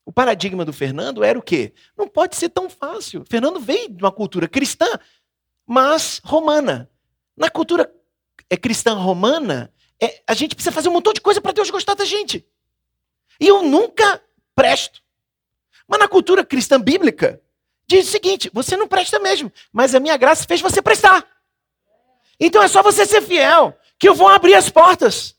O 0.06 0.12
paradigma 0.12 0.64
do 0.64 0.72
Fernando 0.72 1.24
era 1.24 1.38
o 1.38 1.42
quê? 1.42 1.74
Não 1.98 2.08
pode 2.08 2.36
ser 2.36 2.50
tão 2.50 2.70
fácil. 2.70 3.26
Fernando 3.28 3.60
veio 3.60 3.90
de 3.90 4.04
uma 4.04 4.12
cultura 4.12 4.48
cristã, 4.48 4.88
mas 5.66 6.22
romana. 6.24 6.90
Na 7.36 7.50
cultura 7.50 7.92
é, 8.50 8.56
cristã 8.56 8.94
romana, 8.94 9.74
é, 10.02 10.22
a 10.28 10.34
gente 10.34 10.56
precisa 10.56 10.74
fazer 10.74 10.90
um 10.90 10.94
montão 10.94 11.14
de 11.14 11.22
coisa 11.22 11.40
para 11.40 11.52
Deus 11.52 11.70
gostar 11.70 11.94
da 11.94 12.06
gente. 12.06 12.46
E 13.40 13.48
eu 13.48 13.64
nunca 13.64 14.22
presto. 14.56 15.02
Mas 15.88 16.00
na 16.00 16.08
cultura 16.08 16.46
cristã 16.46 16.80
bíblica, 16.80 17.42
diz 17.88 18.08
o 18.08 18.12
seguinte: 18.12 18.50
você 18.54 18.76
não 18.76 18.88
presta 18.88 19.20
mesmo, 19.20 19.52
mas 19.72 19.94
a 19.96 20.00
minha 20.00 20.18
graça 20.18 20.46
fez 20.46 20.62
você 20.62 20.82
prestar. 20.82 21.26
Então 22.40 22.62
é 22.62 22.68
só 22.68 22.82
você 22.84 23.06
ser 23.06 23.22
fiel, 23.22 23.78
que 23.98 24.10
eu 24.10 24.16
vou 24.16 24.28
abrir 24.28 24.56
as 24.56 24.70
portas. 24.70 25.36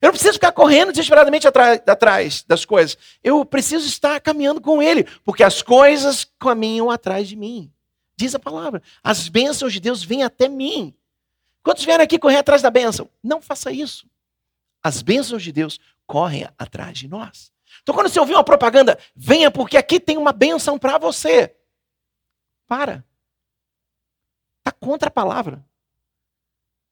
Eu 0.00 0.08
não 0.08 0.12
preciso 0.12 0.34
ficar 0.34 0.52
correndo 0.52 0.92
desesperadamente 0.92 1.46
atrás, 1.46 1.80
atrás 1.86 2.44
das 2.46 2.64
coisas. 2.64 2.96
Eu 3.22 3.44
preciso 3.44 3.86
estar 3.86 4.20
caminhando 4.20 4.60
com 4.60 4.80
Ele, 4.80 5.04
porque 5.24 5.42
as 5.42 5.60
coisas 5.60 6.24
caminham 6.38 6.88
atrás 6.88 7.28
de 7.28 7.34
mim. 7.34 7.72
Diz 8.16 8.34
a 8.34 8.38
palavra. 8.38 8.80
As 9.02 9.28
bênçãos 9.28 9.72
de 9.72 9.80
Deus 9.80 10.04
vêm 10.04 10.22
até 10.22 10.48
mim. 10.48 10.94
Quantos 11.62 11.84
vieram 11.84 12.04
aqui 12.04 12.18
correr 12.18 12.36
atrás 12.36 12.62
da 12.62 12.70
bênção? 12.70 13.10
Não 13.22 13.42
faça 13.42 13.70
isso. 13.70 14.08
As 14.82 15.02
bênçãos 15.02 15.42
de 15.42 15.52
Deus 15.52 15.78
correm 16.06 16.48
atrás 16.56 16.96
de 16.96 17.08
nós. 17.08 17.52
Então, 17.82 17.94
quando 17.94 18.08
você 18.08 18.18
ouvir 18.18 18.34
uma 18.34 18.44
propaganda, 18.44 18.98
venha 19.14 19.50
porque 19.50 19.76
aqui 19.76 20.00
tem 20.00 20.16
uma 20.16 20.32
bênção 20.32 20.78
para 20.78 20.98
você. 20.98 21.54
Para. 22.66 23.04
Está 24.58 24.72
contra 24.72 25.08
a 25.08 25.12
palavra. 25.12 25.64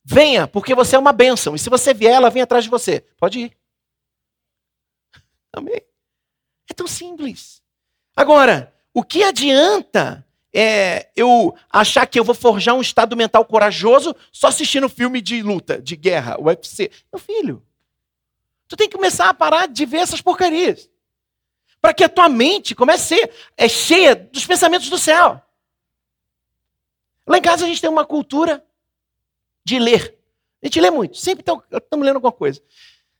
Venha, 0.04 0.46
porque 0.46 0.75
você 0.75 0.96
é 0.96 0.99
uma 0.99 1.12
bênção. 1.12 1.54
E 1.54 1.58
se 1.58 1.68
você 1.68 1.92
vier, 1.92 2.14
ela 2.14 2.30
vem 2.30 2.42
atrás 2.42 2.64
de 2.64 2.70
você. 2.70 3.00
Pode 3.18 3.40
ir. 3.40 3.58
Amém? 5.52 5.80
É 6.70 6.75
tão 6.75 6.87
simples. 6.87 7.62
Agora, 8.14 8.75
o 8.92 9.02
que 9.02 9.23
adianta 9.23 10.25
é, 10.58 11.10
eu 11.14 11.54
achar 11.68 12.06
que 12.06 12.18
eu 12.18 12.25
vou 12.25 12.34
forjar 12.34 12.75
um 12.75 12.80
estado 12.80 13.14
mental 13.14 13.44
corajoso 13.44 14.16
só 14.32 14.46
assistindo 14.46 14.88
filme 14.88 15.20
de 15.20 15.42
luta, 15.42 15.82
de 15.82 15.94
guerra, 15.94 16.40
UFC? 16.40 16.90
Meu 17.12 17.20
filho, 17.20 17.62
tu 18.66 18.75
tem 18.75 18.88
que 18.88 18.96
começar 18.96 19.28
a 19.28 19.34
parar 19.34 19.68
de 19.68 19.84
ver 19.84 19.98
essas 19.98 20.22
porcarias. 20.22 20.88
Para 21.78 21.92
que 21.92 22.02
a 22.02 22.08
tua 22.08 22.30
mente 22.30 22.75
comece 22.75 23.02
a 23.02 23.18
ser 23.18 23.30
é, 23.54 23.68
cheia 23.68 24.16
dos 24.16 24.46
pensamentos 24.46 24.88
do 24.88 24.96
céu. 24.96 25.42
Lá 27.26 27.36
em 27.36 27.42
casa 27.42 27.66
a 27.66 27.68
gente 27.68 27.82
tem 27.82 27.90
uma 27.90 28.06
cultura 28.06 28.64
de 29.62 29.78
ler. 29.78 30.18
A 30.62 30.66
gente 30.66 30.80
lê 30.80 30.90
muito, 30.90 31.18
sempre 31.18 31.42
estamos 31.42 32.06
lendo 32.06 32.16
alguma 32.16 32.32
coisa. 32.32 32.62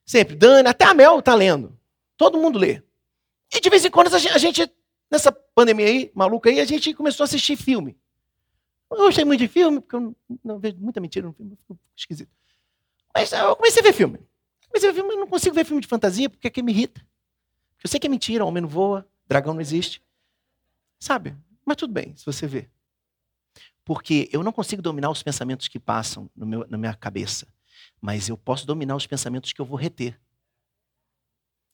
Sempre. 0.07 0.37
Dani, 0.37 0.67
até 0.67 0.87
a 0.87 0.95
Mel 0.95 1.19
está 1.19 1.35
lendo. 1.35 1.79
Todo 2.17 2.39
mundo 2.39 2.59
lê. 2.59 2.83
E 3.55 3.61
de 3.61 3.69
vez 3.69 3.85
em 3.85 3.91
quando 3.91 4.15
a 4.15 4.39
gente, 4.39 4.73
nessa 5.11 5.33
pandemia 5.33 5.87
aí, 5.87 6.11
maluca 6.15 6.51
aí, 6.51 6.61
a 6.61 6.65
gente 6.65 6.93
começou 6.95 7.25
a 7.25 7.27
assistir 7.27 7.57
filme. 7.57 7.97
Eu 8.91 8.99
gostei 8.99 9.25
muito 9.25 9.41
de 9.41 9.49
filme, 9.49 9.81
porque 9.81 9.97
eu 9.97 10.17
não, 10.45 10.59
vejo 10.59 10.77
muita 10.79 11.01
mentira 11.01 11.27
no 11.27 11.33
filme, 11.33 11.59
esquisito. 11.97 12.31
Mas 13.15 13.33
eu 13.33 13.57
comecei 13.57 13.81
a 13.81 13.85
ver 13.85 13.93
filme. 13.93 14.19
Comecei 14.69 14.89
a 14.89 14.93
ver 14.93 15.01
filme, 15.01 15.15
eu 15.15 15.21
não 15.21 15.27
consigo 15.27 15.55
ver 15.55 15.65
filme 15.65 15.81
de 15.81 15.89
fantasia, 15.89 16.31
porque 16.31 16.47
é 16.47 16.51
que 16.51 16.63
me 16.63 16.73
irrita. 16.73 17.05
Eu 17.83 17.89
sei 17.89 17.99
que 17.99 18.07
é 18.07 18.11
mentira, 18.11 18.45
homem 18.45 18.61
não 18.61 18.69
voa, 18.69 19.09
dragão 19.27 19.55
não 19.55 19.61
existe. 19.61 20.03
Sabe? 20.99 21.37
Mas 21.65 21.77
tudo 21.77 21.93
bem, 21.93 22.15
se 22.17 22.25
você 22.25 22.47
vê. 22.47 22.69
Porque 23.85 24.29
eu 24.33 24.43
não 24.43 24.53
consigo 24.53 24.83
dominar 24.83 25.11
os 25.11 25.23
pensamentos 25.23 25.69
que 25.69 25.79
passam 25.79 26.31
meu, 26.35 26.67
na 26.69 26.77
minha 26.79 26.95
cabeça, 26.95 27.47
mas 28.01 28.29
eu 28.29 28.37
posso 28.37 28.67
dominar 28.67 28.97
os 28.97 29.07
pensamentos 29.07 29.53
que 29.53 29.61
eu 29.61 29.65
vou 29.65 29.77
reter. 29.77 30.21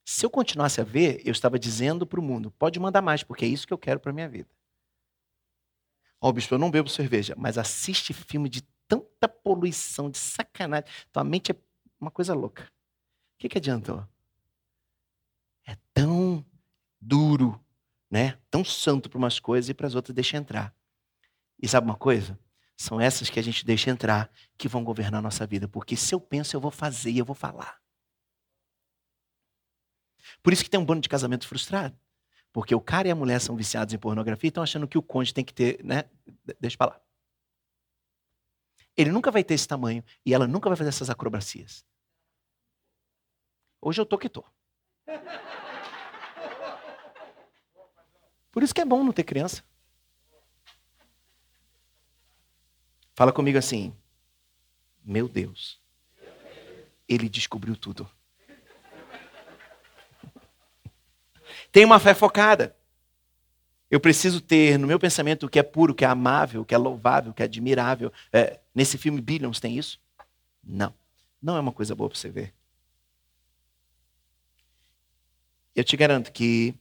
Se 0.05 0.27
eu 0.27 0.31
continuasse 0.31 0.81
a 0.81 0.85
ver, 0.85 1.23
eu 1.25 1.33
estava 1.33 1.59
dizendo 1.59 2.07
para 2.07 2.21
o 2.21 2.23
mundo: 2.23 2.51
pode 2.51 2.79
mandar 2.81 3.03
mais, 3.03 3.23
porque 3.23 3.45
é 3.45 3.49
isso 3.49 3.67
que 3.67 3.73
eu 3.73 3.79
quero 3.79 4.01
para 4.01 4.11
a 4.11 4.15
minha 4.15 4.29
vida. 4.29 4.49
Ó, 6.21 6.29
oh, 6.29 6.33
bispo, 6.33 6.55
eu 6.55 6.59
não 6.59 6.71
bebo 6.71 6.89
cerveja, 6.89 7.35
mas 7.37 7.59
assiste 7.59 8.13
filme 8.13 8.49
de 8.49 8.63
tanta 8.87 9.29
poluição, 9.29 10.09
de 10.09 10.19
sacanagem. 10.19 10.89
Tua 11.11 11.25
mente 11.25 11.51
é 11.51 11.57
uma 12.01 12.11
coisa 12.11 12.33
louca. 12.33 12.63
O 12.63 13.39
que, 13.39 13.49
que 13.49 13.59
adiantou? 13.59 14.07
É 15.67 15.77
tão 15.93 16.45
duro, 17.01 17.61
né? 18.09 18.39
Tão 18.51 18.65
santo 18.65 19.11
para 19.11 19.19
umas 19.19 19.41
coisas 19.41 19.69
e 19.69 19.75
para 19.75 19.87
as 19.89 19.97
outras 19.97 20.15
deixa 20.15 20.37
entrar. 20.37 20.73
E 21.61 21.67
sabe 21.67 21.87
uma 21.87 21.97
coisa? 21.97 22.39
São 22.77 23.01
essas 23.01 23.29
que 23.29 23.41
a 23.41 23.43
gente 23.43 23.65
deixa 23.65 23.91
entrar 23.91 24.31
que 24.57 24.69
vão 24.69 24.85
governar 24.85 25.19
a 25.19 25.23
nossa 25.23 25.47
vida. 25.47 25.67
Porque 25.67 25.97
se 25.97 26.15
eu 26.15 26.21
penso, 26.21 26.55
eu 26.55 26.61
vou 26.61 26.71
fazer 26.71 27.11
e 27.11 27.19
eu 27.19 27.25
vou 27.25 27.35
falar. 27.35 27.82
Por 30.43 30.53
isso 30.53 30.63
que 30.63 30.71
tem 30.71 30.79
um 30.79 30.85
bando 30.85 31.01
de 31.01 31.09
casamento 31.09 31.49
frustrado. 31.49 31.99
Porque 32.53 32.75
o 32.75 32.81
cara 32.81 33.09
e 33.09 33.11
a 33.11 33.15
mulher 33.15 33.41
são 33.41 33.57
viciados 33.57 33.95
em 33.95 33.99
pornografia 33.99 34.49
e 34.49 34.51
estão 34.51 34.63
achando 34.63 34.87
que 34.87 34.99
o 34.99 35.03
cônjuge 35.03 35.35
tem 35.35 35.45
que 35.45 35.55
ter, 35.55 35.83
né? 35.83 36.05
Deixa 36.61 36.77
pra 36.77 36.89
lá. 36.89 37.01
Ele 38.97 39.11
nunca 39.11 39.31
vai 39.31 39.43
ter 39.43 39.55
esse 39.55 39.67
tamanho 39.67 40.05
e 40.25 40.35
ela 40.35 40.47
nunca 40.47 40.69
vai 40.69 40.77
fazer 40.77 40.91
essas 40.91 41.09
acrobacias. 41.09 41.85
Hoje 43.81 44.01
eu 44.01 44.07
tô 44.07 44.19
que 44.19 44.29
tô. 44.29 44.45
Por 48.53 48.63
isso 48.63 48.75
que 48.75 48.83
é 48.83 48.85
bom 48.85 49.03
não 49.03 49.13
ter 49.13 49.25
criança. 49.25 49.65
Fala 53.15 53.33
comigo 53.33 53.57
assim. 53.57 53.97
Meu 55.03 55.27
Deus. 55.27 55.81
Ele 57.09 57.29
descobriu 57.29 57.75
tudo. 57.77 58.09
Tem 61.73 61.85
uma 61.85 61.99
fé 61.99 62.15
focada. 62.15 62.77
Eu 63.91 63.99
preciso 63.99 64.41
ter 64.41 64.79
no 64.79 64.87
meu 64.87 64.99
pensamento 64.99 65.47
o 65.47 65.49
que 65.49 65.59
é 65.59 65.63
puro, 65.63 65.93
o 65.93 65.97
que 65.97 66.05
é 66.05 66.09
amável, 66.09 66.63
o 66.63 66.65
que 66.65 66.75
é 66.75 66.79
louvável, 66.79 67.31
o 67.31 67.35
que 67.35 67.43
é 67.43 67.47
admirável. 67.47 68.13
É, 68.33 68.61
nesse 68.75 68.97
filme 68.97 69.21
Billions 69.21 69.59
tem 69.59 69.77
isso? 69.77 69.99
Não. 70.63 70.95
Não 71.41 71.57
é 71.57 71.61
uma 71.61 71.73
coisa 71.73 71.95
boa 71.95 72.09
para 72.09 72.19
você 72.19 72.31
ver. 72.31 72.55
Eu 75.75 75.83
te 75.83 75.97
garanto 75.97 76.31
que 76.31 76.75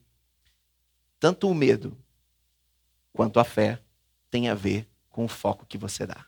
tanto 1.20 1.50
o 1.50 1.56
medo 1.56 1.98
quanto 3.14 3.40
a 3.40 3.44
fé 3.44 3.82
tem 4.30 4.50
a 4.50 4.54
ver 4.56 4.88
com 5.10 5.26
o 5.26 5.30
foco 5.30 5.66
que 5.66 5.78
você 5.78 6.06
dá. 6.06 6.26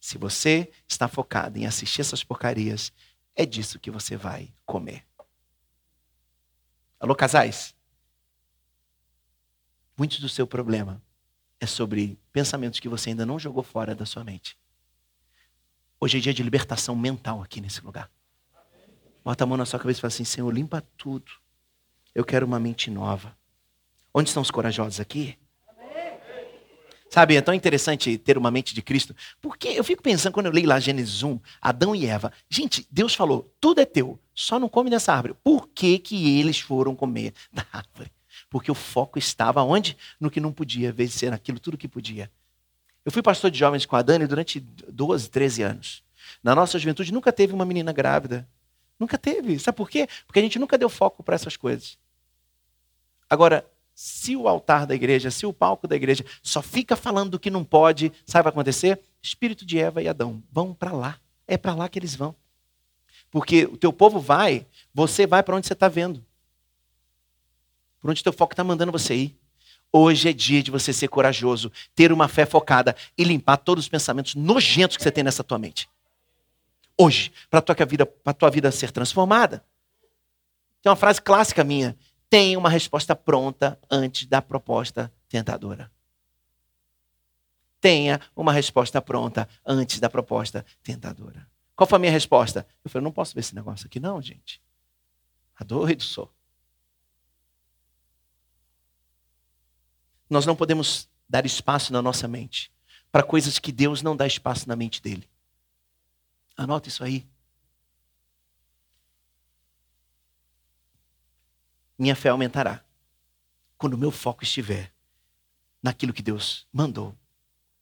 Se 0.00 0.18
você 0.18 0.70
está 0.88 1.06
focado 1.06 1.58
em 1.58 1.66
assistir 1.66 2.00
essas 2.00 2.24
porcarias, 2.24 2.92
é 3.34 3.44
disso 3.44 3.78
que 3.78 3.90
você 3.90 4.16
vai 4.16 4.52
comer. 4.64 5.09
Alô, 7.00 7.14
casais? 7.14 7.74
Muito 9.96 10.20
do 10.20 10.28
seu 10.28 10.46
problema 10.46 11.02
é 11.58 11.64
sobre 11.64 12.18
pensamentos 12.30 12.78
que 12.78 12.90
você 12.90 13.08
ainda 13.08 13.24
não 13.24 13.38
jogou 13.38 13.62
fora 13.62 13.94
da 13.94 14.04
sua 14.04 14.22
mente. 14.22 14.54
Hoje 15.98 16.18
é 16.18 16.20
dia 16.20 16.34
de 16.34 16.42
libertação 16.42 16.94
mental 16.94 17.42
aqui 17.42 17.58
nesse 17.58 17.80
lugar. 17.80 18.10
Bota 19.24 19.44
a 19.44 19.46
mão 19.46 19.56
na 19.56 19.64
sua 19.64 19.78
cabeça 19.78 19.98
e 19.98 20.02
fala 20.02 20.08
assim: 20.08 20.24
Senhor, 20.24 20.52
limpa 20.52 20.82
tudo. 20.98 21.32
Eu 22.14 22.22
quero 22.22 22.44
uma 22.44 22.60
mente 22.60 22.90
nova. 22.90 23.34
Onde 24.12 24.28
estão 24.28 24.42
os 24.42 24.50
corajosos 24.50 25.00
aqui? 25.00 25.38
Sabe, 27.08 27.34
é 27.34 27.40
tão 27.40 27.54
interessante 27.54 28.18
ter 28.18 28.36
uma 28.36 28.50
mente 28.50 28.74
de 28.74 28.82
Cristo, 28.82 29.16
porque 29.40 29.68
eu 29.68 29.82
fico 29.82 30.02
pensando, 30.02 30.32
quando 30.32 30.46
eu 30.46 30.52
leio 30.52 30.68
lá 30.68 30.78
Gênesis 30.78 31.24
1, 31.24 31.40
Adão 31.60 31.92
e 31.96 32.06
Eva, 32.06 32.32
gente, 32.48 32.86
Deus 32.88 33.16
falou, 33.16 33.52
tudo 33.60 33.80
é 33.80 33.84
teu, 33.84 34.20
só 34.40 34.58
não 34.58 34.68
come 34.68 34.88
dessa 34.88 35.12
árvore. 35.12 35.34
Por 35.44 35.68
que, 35.68 35.98
que 35.98 36.38
eles 36.38 36.58
foram 36.58 36.96
comer 36.96 37.34
da 37.52 37.64
árvore? 37.70 38.10
Porque 38.48 38.70
o 38.70 38.74
foco 38.74 39.18
estava 39.18 39.62
onde? 39.62 39.96
No 40.18 40.30
que 40.30 40.40
não 40.40 40.52
podia, 40.52 40.92
vencer 40.92 41.30
naquilo 41.30 41.60
tudo 41.60 41.76
que 41.76 41.86
podia. 41.86 42.30
Eu 43.04 43.12
fui 43.12 43.22
pastor 43.22 43.50
de 43.50 43.58
jovens 43.58 43.84
com 43.84 43.96
a 43.96 44.02
Dani 44.02 44.26
durante 44.26 44.60
12, 44.60 45.28
13 45.28 45.62
anos. 45.62 46.02
Na 46.42 46.54
nossa 46.54 46.78
juventude 46.78 47.12
nunca 47.12 47.32
teve 47.32 47.52
uma 47.52 47.64
menina 47.64 47.92
grávida. 47.92 48.48
Nunca 48.98 49.18
teve. 49.18 49.58
Sabe 49.58 49.76
por 49.76 49.90
quê? 49.90 50.08
Porque 50.26 50.38
a 50.38 50.42
gente 50.42 50.58
nunca 50.58 50.78
deu 50.78 50.88
foco 50.88 51.22
para 51.22 51.34
essas 51.34 51.56
coisas. 51.56 51.98
Agora, 53.28 53.64
se 53.94 54.34
o 54.36 54.48
altar 54.48 54.86
da 54.86 54.94
igreja, 54.94 55.30
se 55.30 55.44
o 55.44 55.52
palco 55.52 55.86
da 55.86 55.96
igreja 55.96 56.24
só 56.42 56.62
fica 56.62 56.96
falando 56.96 57.32
do 57.32 57.38
que 57.38 57.50
não 57.50 57.64
pode, 57.64 58.12
sabe 58.26 58.40
o 58.40 58.42
que 58.42 58.44
vai 58.44 58.52
acontecer? 58.52 59.00
Espírito 59.22 59.64
de 59.66 59.78
Eva 59.78 60.02
e 60.02 60.08
Adão 60.08 60.42
vão 60.50 60.74
para 60.74 60.92
lá. 60.92 61.18
É 61.46 61.56
para 61.58 61.74
lá 61.74 61.88
que 61.88 61.98
eles 61.98 62.14
vão. 62.14 62.34
Porque 63.30 63.64
o 63.64 63.76
teu 63.76 63.92
povo 63.92 64.18
vai, 64.18 64.66
você 64.92 65.26
vai 65.26 65.42
para 65.42 65.56
onde 65.56 65.66
você 65.66 65.72
está 65.72 65.88
vendo. 65.88 66.24
Por 68.00 68.10
onde 68.10 68.22
teu 68.22 68.32
foco 68.32 68.52
está 68.52 68.64
mandando 68.64 68.90
você 68.90 69.14
ir. 69.14 69.36
Hoje 69.92 70.28
é 70.28 70.32
dia 70.32 70.62
de 70.62 70.70
você 70.70 70.92
ser 70.92 71.08
corajoso, 71.08 71.70
ter 71.94 72.12
uma 72.12 72.28
fé 72.28 72.46
focada 72.46 72.94
e 73.18 73.24
limpar 73.24 73.56
todos 73.56 73.84
os 73.84 73.88
pensamentos 73.88 74.34
nojentos 74.34 74.96
que 74.96 75.02
você 75.02 75.10
tem 75.10 75.24
nessa 75.24 75.42
tua 75.42 75.58
mente. 75.58 75.88
Hoje, 76.96 77.32
para 77.48 77.60
tua 77.60 77.74
vida, 77.84 78.06
para 78.06 78.32
tua 78.32 78.50
vida 78.50 78.70
ser 78.70 78.92
transformada. 78.92 79.64
Tem 80.82 80.90
uma 80.90 80.96
frase 80.96 81.20
clássica 81.20 81.64
minha 81.64 81.96
tem 82.30 82.56
uma 82.56 82.70
resposta 82.70 83.16
pronta 83.16 83.76
antes 83.90 84.24
da 84.26 84.40
proposta 84.40 85.12
tentadora. 85.28 85.90
tenha 87.80 88.20
uma 88.36 88.52
resposta 88.52 89.00
pronta 89.00 89.48
antes 89.66 89.98
da 89.98 90.08
proposta 90.08 90.64
tentadora. 90.82 91.49
Qual 91.80 91.88
foi 91.88 91.96
a 91.96 91.98
minha 91.98 92.12
resposta? 92.12 92.68
Eu 92.84 92.90
falei, 92.90 93.02
não 93.02 93.10
posso 93.10 93.32
ver 93.32 93.40
esse 93.40 93.54
negócio 93.54 93.86
aqui, 93.86 93.98
não, 93.98 94.20
gente. 94.20 94.62
Tá 95.58 95.64
doido 95.64 96.02
sou. 96.02 96.30
Nós 100.28 100.44
não 100.44 100.54
podemos 100.54 101.08
dar 101.26 101.46
espaço 101.46 101.90
na 101.90 102.02
nossa 102.02 102.28
mente 102.28 102.70
para 103.10 103.22
coisas 103.22 103.58
que 103.58 103.72
Deus 103.72 104.02
não 104.02 104.14
dá 104.14 104.26
espaço 104.26 104.68
na 104.68 104.76
mente 104.76 105.00
dele. 105.00 105.26
Anota 106.54 106.86
isso 106.86 107.02
aí. 107.02 107.26
Minha 111.98 112.14
fé 112.14 112.28
aumentará 112.28 112.84
quando 113.78 113.94
o 113.94 113.98
meu 113.98 114.10
foco 114.10 114.44
estiver 114.44 114.92
naquilo 115.82 116.12
que 116.12 116.22
Deus 116.22 116.68
mandou 116.70 117.16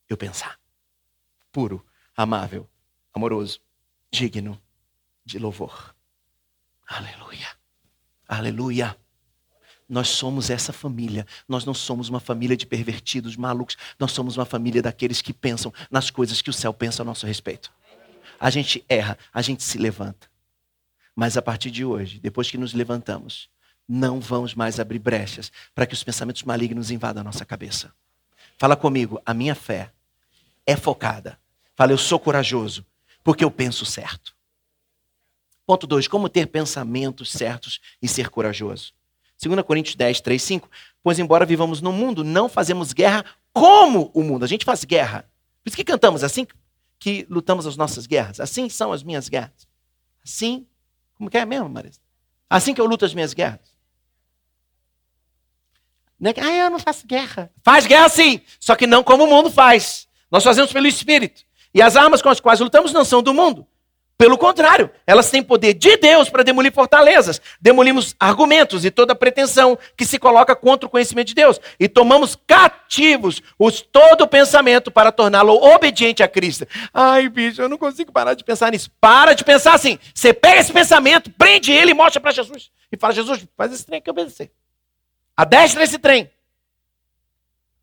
eu 0.07 0.15
pensar. 0.15 0.57
Puro, 1.51 1.85
amável, 2.15 2.65
amoroso, 3.13 3.59
digno 4.11 4.61
de 5.25 5.37
louvor. 5.39 5.95
Aleluia. 6.87 7.47
Aleluia. 8.27 8.97
Nós 9.87 10.09
somos 10.09 10.49
essa 10.49 10.71
família. 10.71 11.25
Nós 11.47 11.65
não 11.65 11.73
somos 11.73 12.09
uma 12.09 12.19
família 12.19 12.55
de 12.55 12.65
pervertidos, 12.65 13.35
malucos. 13.35 13.77
Nós 13.99 14.11
somos 14.11 14.37
uma 14.37 14.45
família 14.45 14.81
daqueles 14.81 15.21
que 15.21 15.33
pensam 15.33 15.73
nas 15.89 16.09
coisas 16.09 16.41
que 16.41 16.49
o 16.49 16.53
céu 16.53 16.73
pensa 16.73 17.01
a 17.01 17.05
nosso 17.05 17.25
respeito. 17.25 17.71
A 18.39 18.49
gente 18.49 18.83
erra, 18.87 19.17
a 19.33 19.41
gente 19.41 19.63
se 19.63 19.77
levanta. 19.77 20.29
Mas 21.15 21.35
a 21.35 21.41
partir 21.41 21.71
de 21.71 21.83
hoje, 21.83 22.19
depois 22.19 22.49
que 22.49 22.57
nos 22.57 22.73
levantamos, 22.73 23.49
não 23.87 24.19
vamos 24.19 24.53
mais 24.53 24.79
abrir 24.79 24.99
brechas 24.99 25.51
para 25.73 25.85
que 25.85 25.93
os 25.93 26.03
pensamentos 26.03 26.43
malignos 26.43 26.91
invadam 26.91 27.21
a 27.21 27.23
nossa 27.23 27.43
cabeça. 27.43 27.91
Fala 28.57 28.75
comigo, 28.75 29.21
a 29.25 29.33
minha 29.33 29.55
fé 29.55 29.91
é 30.65 30.75
focada. 30.75 31.39
Fala, 31.75 31.91
eu 31.91 31.97
sou 31.97 32.19
corajoso, 32.19 32.85
porque 33.23 33.43
eu 33.43 33.51
penso 33.51 33.85
certo. 33.85 34.35
Ponto 35.65 35.85
2, 35.85 36.07
como 36.07 36.29
ter 36.29 36.47
pensamentos 36.47 37.31
certos 37.31 37.79
e 38.01 38.07
ser 38.07 38.29
corajoso. 38.29 38.93
2 39.41 39.61
Coríntios 39.61 39.95
10, 39.95 40.21
3, 40.21 40.41
5. 40.41 40.69
Pois 41.03 41.19
embora 41.19 41.45
vivamos 41.45 41.81
no 41.81 41.93
mundo, 41.93 42.23
não 42.23 42.49
fazemos 42.49 42.91
guerra 42.91 43.23
como 43.53 44.11
o 44.13 44.23
mundo. 44.23 44.43
A 44.43 44.47
gente 44.47 44.65
faz 44.65 44.83
guerra. 44.83 45.29
Por 45.63 45.69
isso 45.69 45.77
que 45.77 45.83
cantamos 45.83 46.23
assim 46.23 46.47
que 46.97 47.25
lutamos 47.29 47.65
as 47.65 47.77
nossas 47.77 48.05
guerras. 48.05 48.39
Assim 48.39 48.67
são 48.67 48.91
as 48.91 49.03
minhas 49.03 49.29
guerras. 49.29 49.67
Assim, 50.23 50.67
como 51.15 51.29
que 51.29 51.37
é 51.37 51.45
mesmo, 51.45 51.69
Marisa? 51.69 51.99
Assim 52.49 52.73
que 52.73 52.81
eu 52.81 52.85
luto 52.85 53.05
as 53.05 53.13
minhas 53.13 53.33
guerras. 53.33 53.73
Não 56.19 56.31
é 56.31 56.33
que, 56.33 56.41
ah, 56.41 56.53
eu 56.53 56.69
não 56.69 56.79
faço 56.79 57.07
guerra. 57.07 57.49
Faz 57.63 57.85
guerra 57.85 58.09
sim, 58.09 58.41
só 58.59 58.75
que 58.75 58.85
não 58.85 59.03
como 59.03 59.23
o 59.23 59.27
mundo 59.27 59.49
faz. 59.49 60.07
Nós 60.29 60.43
fazemos 60.43 60.73
pelo 60.73 60.87
Espírito. 60.87 61.45
E 61.73 61.81
as 61.81 61.95
armas 61.95 62.21
com 62.21 62.29
as 62.29 62.39
quais 62.39 62.59
lutamos 62.59 62.93
não 62.93 63.05
são 63.05 63.21
do 63.21 63.33
mundo, 63.33 63.67
pelo 64.19 64.37
contrário, 64.37 64.91
elas 65.07 65.31
têm 65.31 65.41
poder 65.41 65.73
de 65.73 65.95
Deus 65.95 66.29
para 66.29 66.43
demolir 66.43 66.73
fortalezas. 66.73 67.39
Demolimos 67.61 68.17
argumentos 68.19 68.83
e 68.83 68.91
toda 68.91 69.15
pretensão 69.15 69.79
que 69.95 70.03
se 70.03 70.19
coloca 70.19 70.53
contra 70.57 70.85
o 70.85 70.89
conhecimento 70.89 71.29
de 71.29 71.35
Deus. 71.35 71.57
E 71.79 71.87
tomamos 71.87 72.35
cativos 72.35 73.41
os 73.57 73.79
todo 73.79 74.27
pensamento 74.27 74.91
para 74.91 75.09
torná-lo 75.09 75.53
obediente 75.53 76.21
a 76.21 76.27
Cristo. 76.27 76.67
Ai, 76.93 77.29
bicho, 77.29 77.61
eu 77.61 77.69
não 77.69 77.77
consigo 77.77 78.11
parar 78.11 78.33
de 78.33 78.43
pensar 78.43 78.73
nisso. 78.73 78.91
Para 78.99 79.33
de 79.33 79.45
pensar 79.45 79.73
assim. 79.73 79.97
Você 80.13 80.33
pega 80.33 80.59
esse 80.59 80.73
pensamento, 80.73 81.31
prende 81.31 81.71
ele 81.71 81.91
e 81.91 81.93
mostra 81.93 82.19
para 82.19 82.31
Jesus. 82.31 82.69
E 82.91 82.97
fala, 82.97 83.13
Jesus, 83.13 83.47
faz 83.55 83.71
esse 83.71 83.85
trem 83.85 84.01
que 84.01 84.09
eu 84.09 84.11
obedecer. 84.11 84.51
Adestra 85.37 85.81
esse 85.81 85.97
trem. 85.97 86.29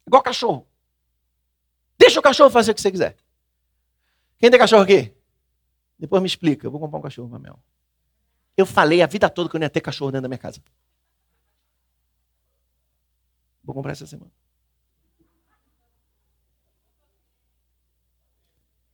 Igual 0.07 0.23
cachorro. 0.23 0.67
Deixa 1.99 2.21
o 2.21 2.23
cachorro 2.23 2.51
fazer 2.51 2.73
o 2.73 2.75
que 2.75 2.83
você 2.83 2.91
quiser. 2.91 3.17
Quem 4.39 4.51
tem 4.51 4.59
cachorro 4.59 4.83
aqui? 4.83 5.15
Depois 5.99 6.21
me 6.21 6.27
explica. 6.29 6.67
Eu 6.67 6.71
vou 6.71 6.81
comprar 6.81 6.99
um 6.99 7.03
cachorro, 7.03 7.29
Mamel. 7.29 7.59
Eu 8.57 8.67
falei 8.67 9.03
a 9.03 9.07
vida 9.07 9.29
toda 9.29 9.49
que 9.49 9.57
eu 9.57 9.59
não 9.59 9.65
ia 9.65 9.71
ter 9.71 9.81
cachorro 9.81 10.11
dentro 10.11 10.23
da 10.23 10.29
minha 10.29 10.39
casa. 10.39 10.63
Vou 13.63 13.75
comprar 13.75 13.93
essa 13.93 14.07
semana. 14.07 14.31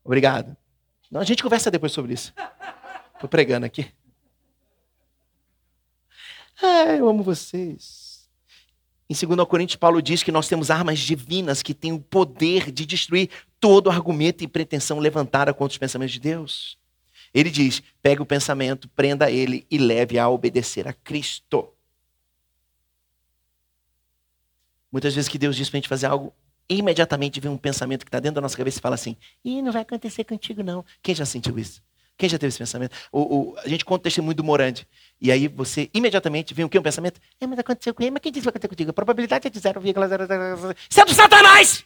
Obrigado. 0.05 0.57
Não, 1.11 1.21
a 1.21 1.25
gente 1.25 1.43
conversa 1.43 1.71
depois 1.71 1.93
sobre 1.93 2.15
isso. 2.15 2.33
Estou 3.15 3.29
pregando 3.29 3.67
aqui. 3.67 3.93
Ah, 6.61 6.95
eu 6.97 7.09
amo 7.09 7.23
vocês. 7.23 8.02
Em 9.13 9.27
2 9.27 9.47
Coríntios, 9.47 9.77
Paulo 9.77 10.01
diz 10.01 10.23
que 10.23 10.33
nós 10.33 10.49
temos 10.49 10.71
armas 10.71 10.99
divinas 10.99 11.63
que 11.63 11.75
têm 11.75 11.93
o 11.93 12.01
poder 12.01 12.73
de 12.73 12.87
destruir 12.87 13.29
todo 13.61 13.91
argumento 13.91 14.43
e 14.43 14.49
pretensão 14.49 14.99
levantada 14.99 15.53
contra 15.53 15.73
os 15.73 15.79
pensamentos 15.79 16.15
de 16.15 16.21
Deus. 16.21 16.79
Ele 17.35 17.51
diz: 17.51 17.83
pegue 18.03 18.23
o 18.23 18.27
pensamento, 18.27 18.89
prenda 18.89 19.31
ele 19.31 19.67
e 19.71 19.77
leve 19.77 20.19
a 20.19 20.31
obedecer 20.31 20.89
a 20.89 20.95
Cristo. 20.95 21.69
Muitas 24.91 25.15
vezes 25.15 25.29
que 25.29 25.39
Deus 25.39 25.57
diz 25.57 25.69
para 25.69 25.77
a 25.77 25.81
gente 25.81 25.89
fazer 25.91 26.07
algo, 26.07 26.33
imediatamente 26.67 27.39
vem 27.39 27.51
um 27.51 27.59
pensamento 27.59 28.07
que 28.07 28.09
está 28.09 28.19
dentro 28.19 28.37
da 28.37 28.41
nossa 28.41 28.57
cabeça 28.57 28.79
e 28.79 28.83
fala 28.83 28.95
assim: 28.95 29.15
Ih, 29.45 29.61
não 29.61 29.73
vai 29.73 29.83
acontecer 29.83 30.25
contigo, 30.25 30.63
não. 30.63 30.83
Quem 31.03 31.15
já 31.15 31.27
sentiu 31.27 31.59
isso? 31.59 31.83
Quem 32.23 32.29
já 32.29 32.39
teve 32.39 32.51
esse 32.51 32.59
pensamento? 32.59 32.95
O, 33.11 33.21
o, 33.21 33.57
a 33.59 33.69
gente 33.69 33.85
conta 33.85 34.03
o 34.03 34.05
testemunho 34.05 34.37
do 34.37 34.45
Morande. 34.45 34.87
E 35.21 35.33
aí 35.33 35.49
você 35.49 35.91
imediatamente 35.93 36.55
vem 36.55 36.65
o 36.65 36.69
que? 36.69 36.79
Um 36.79 36.83
pensamento? 36.83 37.21
É, 37.41 37.47
mas 37.49 37.59
aconteceu 37.59 37.93
com 37.93 38.01
ele, 38.01 38.13
mas 38.13 38.23
quem 38.23 38.31
disse 38.31 38.43
que 38.43 38.45
vai 38.45 38.51
acontecer 38.51 38.69
contigo? 38.69 38.91
A 38.91 38.93
probabilidade 38.93 39.49
é 39.49 39.51
de 39.51 39.59
0,000. 39.59 39.93
Isso 40.89 41.01
é 41.01 41.05
do 41.05 41.13
Satanás! 41.13 41.85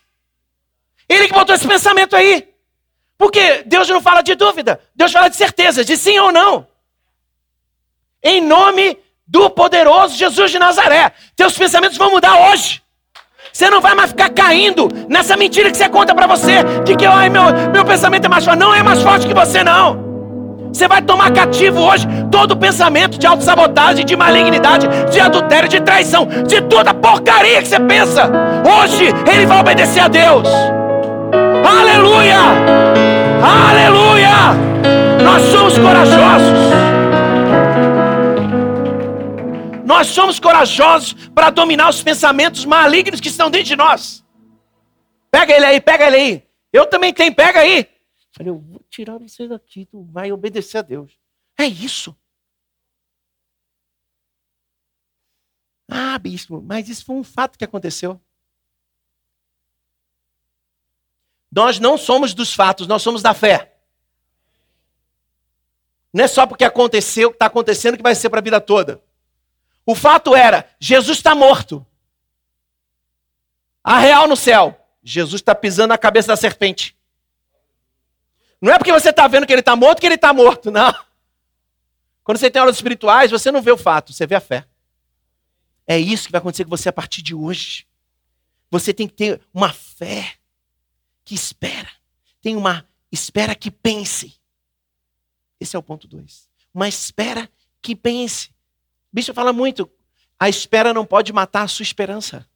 Ele 1.08 1.26
que 1.26 1.32
botou 1.32 1.54
esse 1.54 1.66
pensamento 1.66 2.14
aí. 2.14 2.50
Porque 3.16 3.62
Deus 3.64 3.88
não 3.88 4.02
fala 4.02 4.20
de 4.20 4.34
dúvida, 4.34 4.78
Deus 4.94 5.10
fala 5.10 5.30
de 5.30 5.36
certeza, 5.36 5.82
de 5.82 5.96
sim 5.96 6.18
ou 6.18 6.30
não. 6.30 6.68
Em 8.22 8.42
nome 8.42 8.98
do 9.26 9.48
poderoso 9.48 10.18
Jesus 10.18 10.50
de 10.50 10.58
Nazaré. 10.58 11.12
Teus 11.34 11.56
pensamentos 11.56 11.96
vão 11.96 12.10
mudar 12.10 12.50
hoje. 12.50 12.82
Você 13.54 13.70
não 13.70 13.80
vai 13.80 13.94
mais 13.94 14.10
ficar 14.10 14.28
caindo 14.28 14.86
nessa 15.08 15.34
mentira 15.34 15.70
que 15.70 15.78
você 15.78 15.88
conta 15.88 16.14
para 16.14 16.26
você, 16.26 16.62
de 16.84 16.94
que 16.94 17.06
ai, 17.06 17.30
meu, 17.30 17.44
meu 17.72 17.86
pensamento 17.86 18.26
é 18.26 18.28
mais 18.28 18.44
forte. 18.44 18.58
Não 18.58 18.74
é 18.74 18.82
mais 18.82 19.00
forte 19.00 19.26
que 19.26 19.32
você, 19.32 19.64
não. 19.64 20.05
Você 20.76 20.86
vai 20.86 21.00
tomar 21.00 21.32
cativo 21.32 21.80
hoje 21.80 22.06
todo 22.30 22.54
pensamento 22.54 23.18
de 23.18 23.26
autossabotagem, 23.26 24.04
de 24.04 24.14
malignidade, 24.14 24.86
de 25.10 25.18
adultério, 25.18 25.70
de 25.70 25.80
traição, 25.80 26.26
de 26.46 26.60
toda 26.60 26.92
porcaria 26.92 27.62
que 27.62 27.68
você 27.68 27.80
pensa. 27.80 28.30
Hoje 28.62 29.06
ele 29.32 29.46
vai 29.46 29.58
obedecer 29.58 30.00
a 30.00 30.08
Deus. 30.08 30.46
Aleluia! 31.66 32.40
Aleluia! 33.42 35.24
Nós 35.24 35.42
somos 35.44 35.78
corajosos. 35.78 36.58
Nós 39.82 40.08
somos 40.08 40.38
corajosos 40.38 41.14
para 41.34 41.48
dominar 41.48 41.88
os 41.88 42.02
pensamentos 42.02 42.66
malignos 42.66 43.18
que 43.18 43.28
estão 43.28 43.50
dentro 43.50 43.68
de 43.68 43.76
nós. 43.76 44.22
Pega 45.30 45.54
ele 45.54 45.64
aí, 45.64 45.80
pega 45.80 46.06
ele 46.08 46.16
aí. 46.16 46.42
Eu 46.70 46.84
também 46.84 47.14
tenho, 47.14 47.34
pega 47.34 47.60
aí. 47.60 47.95
Falei, 48.36 48.50
eu 48.50 48.58
vou 48.58 48.84
tirar 48.90 49.18
você 49.18 49.48
daqui, 49.48 49.86
tu 49.86 50.02
vai 50.04 50.30
obedecer 50.30 50.78
a 50.78 50.82
Deus. 50.82 51.18
É 51.58 51.64
isso. 51.64 52.14
Ah, 55.88 56.18
bispo, 56.18 56.60
mas 56.60 56.88
isso 56.88 57.04
foi 57.04 57.16
um 57.16 57.24
fato 57.24 57.56
que 57.56 57.64
aconteceu. 57.64 58.20
Nós 61.50 61.78
não 61.78 61.96
somos 61.96 62.34
dos 62.34 62.52
fatos, 62.52 62.86
nós 62.86 63.00
somos 63.00 63.22
da 63.22 63.32
fé. 63.32 63.78
Não 66.12 66.24
é 66.24 66.28
só 66.28 66.46
porque 66.46 66.64
aconteceu, 66.64 67.30
está 67.30 67.46
acontecendo, 67.46 67.96
que 67.96 68.02
vai 68.02 68.14
ser 68.14 68.28
para 68.28 68.40
a 68.40 68.42
vida 68.42 68.60
toda. 68.60 69.02
O 69.86 69.94
fato 69.94 70.34
era: 70.34 70.68
Jesus 70.78 71.18
está 71.18 71.34
morto. 71.34 71.86
A 73.82 73.98
real 73.98 74.26
no 74.28 74.36
céu. 74.36 74.82
Jesus 75.02 75.40
está 75.40 75.54
pisando 75.54 75.90
na 75.90 75.98
cabeça 75.98 76.28
da 76.28 76.36
serpente. 76.36 76.95
Não 78.60 78.72
é 78.72 78.78
porque 78.78 78.92
você 78.92 79.10
está 79.10 79.28
vendo 79.28 79.46
que 79.46 79.52
ele 79.52 79.60
está 79.60 79.76
morto 79.76 80.00
que 80.00 80.06
ele 80.06 80.14
está 80.14 80.32
morto, 80.32 80.70
não. 80.70 80.92
Quando 82.24 82.38
você 82.38 82.50
tem 82.50 82.60
aulas 82.60 82.76
espirituais, 82.76 83.30
você 83.30 83.52
não 83.52 83.62
vê 83.62 83.70
o 83.70 83.76
fato, 83.76 84.12
você 84.12 84.26
vê 84.26 84.34
a 84.34 84.40
fé. 84.40 84.66
É 85.86 85.98
isso 85.98 86.26
que 86.26 86.32
vai 86.32 86.40
acontecer 86.40 86.64
com 86.64 86.70
você 86.70 86.88
a 86.88 86.92
partir 86.92 87.22
de 87.22 87.34
hoje. 87.34 87.86
Você 88.70 88.92
tem 88.92 89.06
que 89.06 89.14
ter 89.14 89.40
uma 89.54 89.72
fé 89.72 90.34
que 91.24 91.34
espera. 91.34 91.88
Tem 92.40 92.56
uma 92.56 92.84
espera 93.12 93.54
que 93.54 93.70
pense. 93.70 94.40
Esse 95.60 95.76
é 95.76 95.78
o 95.78 95.82
ponto 95.82 96.08
2. 96.08 96.50
Uma 96.74 96.88
espera 96.88 97.48
que 97.80 97.94
pense. 97.94 98.48
O 98.48 99.14
bicho 99.14 99.32
fala 99.32 99.52
muito. 99.52 99.90
A 100.38 100.48
espera 100.48 100.92
não 100.92 101.06
pode 101.06 101.32
matar 101.32 101.62
a 101.62 101.68
sua 101.68 101.84
esperança. 101.84 102.46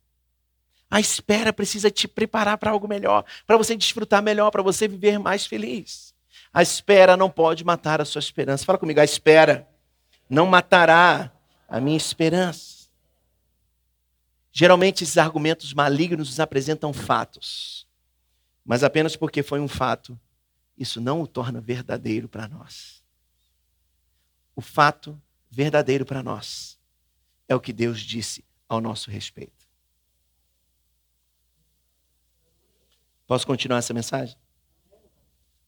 A 0.90 0.98
espera 0.98 1.52
precisa 1.52 1.90
te 1.90 2.08
preparar 2.08 2.58
para 2.58 2.72
algo 2.72 2.88
melhor, 2.88 3.24
para 3.46 3.56
você 3.56 3.76
desfrutar 3.76 4.22
melhor, 4.22 4.50
para 4.50 4.62
você 4.62 4.88
viver 4.88 5.18
mais 5.18 5.46
feliz. 5.46 6.12
A 6.52 6.62
espera 6.62 7.16
não 7.16 7.30
pode 7.30 7.64
matar 7.64 8.00
a 8.00 8.04
sua 8.04 8.18
esperança. 8.18 8.64
Fala 8.64 8.78
comigo, 8.78 8.98
a 8.98 9.04
espera 9.04 9.68
não 10.28 10.46
matará 10.46 11.32
a 11.68 11.80
minha 11.80 11.96
esperança. 11.96 12.88
Geralmente 14.52 15.04
esses 15.04 15.16
argumentos 15.16 15.72
malignos 15.72 16.28
nos 16.28 16.40
apresentam 16.40 16.92
fatos 16.92 17.86
Mas 18.64 18.82
apenas 18.82 19.14
porque 19.14 19.44
foi 19.44 19.60
um 19.60 19.68
fato, 19.68 20.18
isso 20.76 21.00
não 21.00 21.22
o 21.22 21.26
torna 21.26 21.60
verdadeiro 21.60 22.28
para 22.28 22.48
nós. 22.48 23.00
O 24.56 24.60
fato 24.60 25.20
verdadeiro 25.48 26.04
para 26.04 26.22
nós 26.22 26.78
é 27.48 27.54
o 27.54 27.60
que 27.60 27.72
Deus 27.72 28.00
disse 28.00 28.44
ao 28.68 28.80
nosso 28.80 29.10
respeito. 29.10 29.59
Posso 33.30 33.46
continuar 33.46 33.78
essa 33.78 33.94
mensagem? 33.94 34.36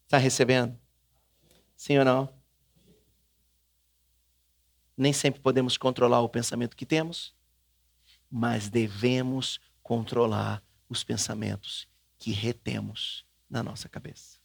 Está 0.03 0.19
recebendo? 0.19 0.77
Sim 1.77 1.97
ou 1.97 2.05
não? 2.05 2.29
Nem 4.97 5.13
sempre 5.13 5.41
podemos 5.41 5.77
controlar 5.77 6.23
o 6.23 6.29
pensamento 6.29 6.77
que 6.77 6.85
temos, 6.85 7.33
mas 8.29 8.69
devemos 8.69 9.61
controlar 9.81 10.61
os 10.89 11.05
pensamentos 11.05 11.87
que 12.19 12.33
retemos 12.33 13.25
na 13.49 13.63
nossa 13.63 13.89
cabeça. 13.89 14.41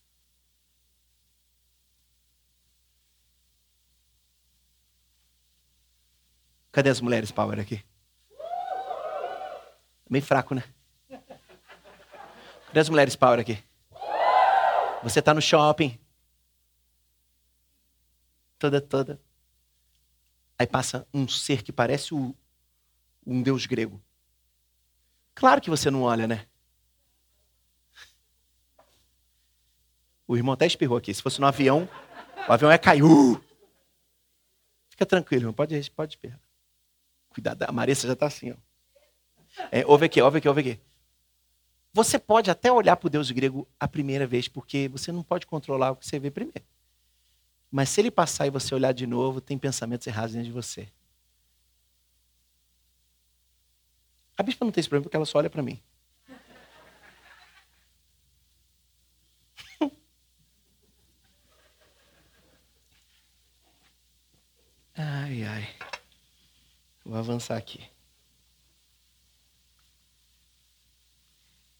Cadê 6.72 6.92
as 6.92 7.02
mulheres 7.02 7.32
power 7.32 7.60
aqui? 7.60 7.84
Meio 10.08 10.24
fraco, 10.24 10.54
né? 10.54 10.77
Cadê 12.68 12.80
as 12.80 12.90
mulheres 12.90 13.16
power 13.16 13.40
aqui? 13.40 13.64
Você 15.04 15.20
está 15.20 15.34
no 15.34 15.42
shopping. 15.42 15.98
Toda, 18.60 18.82
toda. 18.82 19.22
Aí 20.60 20.66
passa 20.66 21.08
um 21.14 21.28
ser 21.28 21.64
que 21.64 21.72
parece 21.72 22.14
o, 22.14 22.36
um 23.26 23.42
deus 23.42 23.66
grego. 23.66 24.02
Claro 25.36 25.62
que 25.62 25.70
você 25.70 25.92
não 25.92 26.02
olha, 26.02 26.28
né? 26.28 26.48
O 30.28 30.36
irmão 30.36 30.54
até 30.54 30.66
espirrou 30.66 30.98
aqui. 30.98 31.14
Se 31.14 31.22
fosse 31.22 31.40
no 31.40 31.48
avião, 31.48 31.88
o 32.48 32.52
avião 32.52 32.72
ia 32.72 32.80
cair. 32.80 33.04
Uh! 33.04 33.42
Fica 34.90 35.06
tranquilo, 35.06 35.44
irmão. 35.44 35.54
Pode, 35.54 35.92
pode 35.92 36.14
espirrar. 36.14 36.40
Cuidado, 37.30 37.64
a 37.64 37.72
Marissa 37.72 38.08
já 38.08 38.14
está 38.14 38.26
assim. 38.26 38.52
Ó. 38.52 38.56
É, 39.72 39.86
ouve 39.86 40.06
aqui, 40.06 40.22
ouve 40.22 40.40
aqui, 40.40 40.50
ouve 40.50 40.62
aqui. 40.62 40.82
Você 41.98 42.20
pode 42.20 42.52
até 42.52 42.72
olhar 42.72 42.96
para 42.96 43.08
o 43.08 43.10
Deus 43.10 43.32
grego 43.32 43.68
a 43.80 43.88
primeira 43.88 44.28
vez, 44.28 44.48
porque 44.48 44.88
você 44.88 45.12
não 45.12 45.24
pode 45.24 45.48
controlar 45.48 45.90
o 45.90 45.96
que 45.96 46.06
você 46.06 46.20
vê 46.20 46.30
primeiro. 46.30 46.62
Mas 47.72 47.90
se 47.90 48.00
ele 48.00 48.12
passar 48.12 48.46
e 48.46 48.52
você 48.52 48.76
olhar 48.76 48.92
de 48.92 49.08
novo, 49.08 49.42
tem 49.42 49.58
pensamentos 49.58 50.06
errados 50.06 50.34
dentro 50.34 50.46
de 50.46 50.52
você. 50.52 50.88
A 54.38 54.44
bispa 54.44 54.64
não 54.64 54.72
tem 54.72 54.80
esse 54.80 54.88
problema 54.88 55.06
porque 55.06 55.16
ela 55.16 55.26
só 55.26 55.40
olha 55.40 55.50
para 55.50 55.64
mim. 55.64 55.82
ai, 64.96 65.44
ai. 65.46 65.68
Vou 67.04 67.18
avançar 67.18 67.58
aqui. 67.58 67.90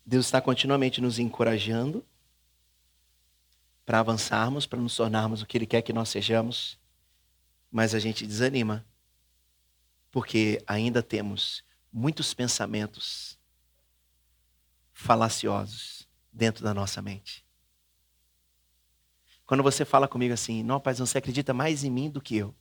Deus 0.10 0.26
está 0.26 0.40
continuamente 0.40 1.02
nos 1.02 1.20
encorajando 1.20 2.06
para 3.86 4.00
avançarmos, 4.00 4.66
para 4.66 4.80
nos 4.80 4.96
tornarmos 4.96 5.42
o 5.42 5.46
que 5.46 5.58
Ele 5.58 5.66
quer 5.66 5.82
que 5.82 5.92
nós 5.92 6.08
sejamos, 6.08 6.80
mas 7.70 7.94
a 7.94 8.00
gente 8.00 8.26
desanima, 8.26 8.86
porque 10.10 10.64
ainda 10.66 11.04
temos 11.04 11.62
muitos 11.92 12.34
pensamentos 12.34 13.38
falaciosos 14.94 16.08
dentro 16.32 16.64
da 16.64 16.74
nossa 16.74 17.02
mente. 17.02 17.46
Quando 19.46 19.62
você 19.62 19.84
fala 19.84 20.08
comigo 20.08 20.34
assim, 20.34 20.64
não, 20.64 20.80
pai, 20.80 20.94
você 20.94 21.18
acredita 21.18 21.54
mais 21.54 21.84
em 21.84 21.92
mim 21.92 22.10
do 22.10 22.22
que 22.22 22.38
eu, 22.38 22.56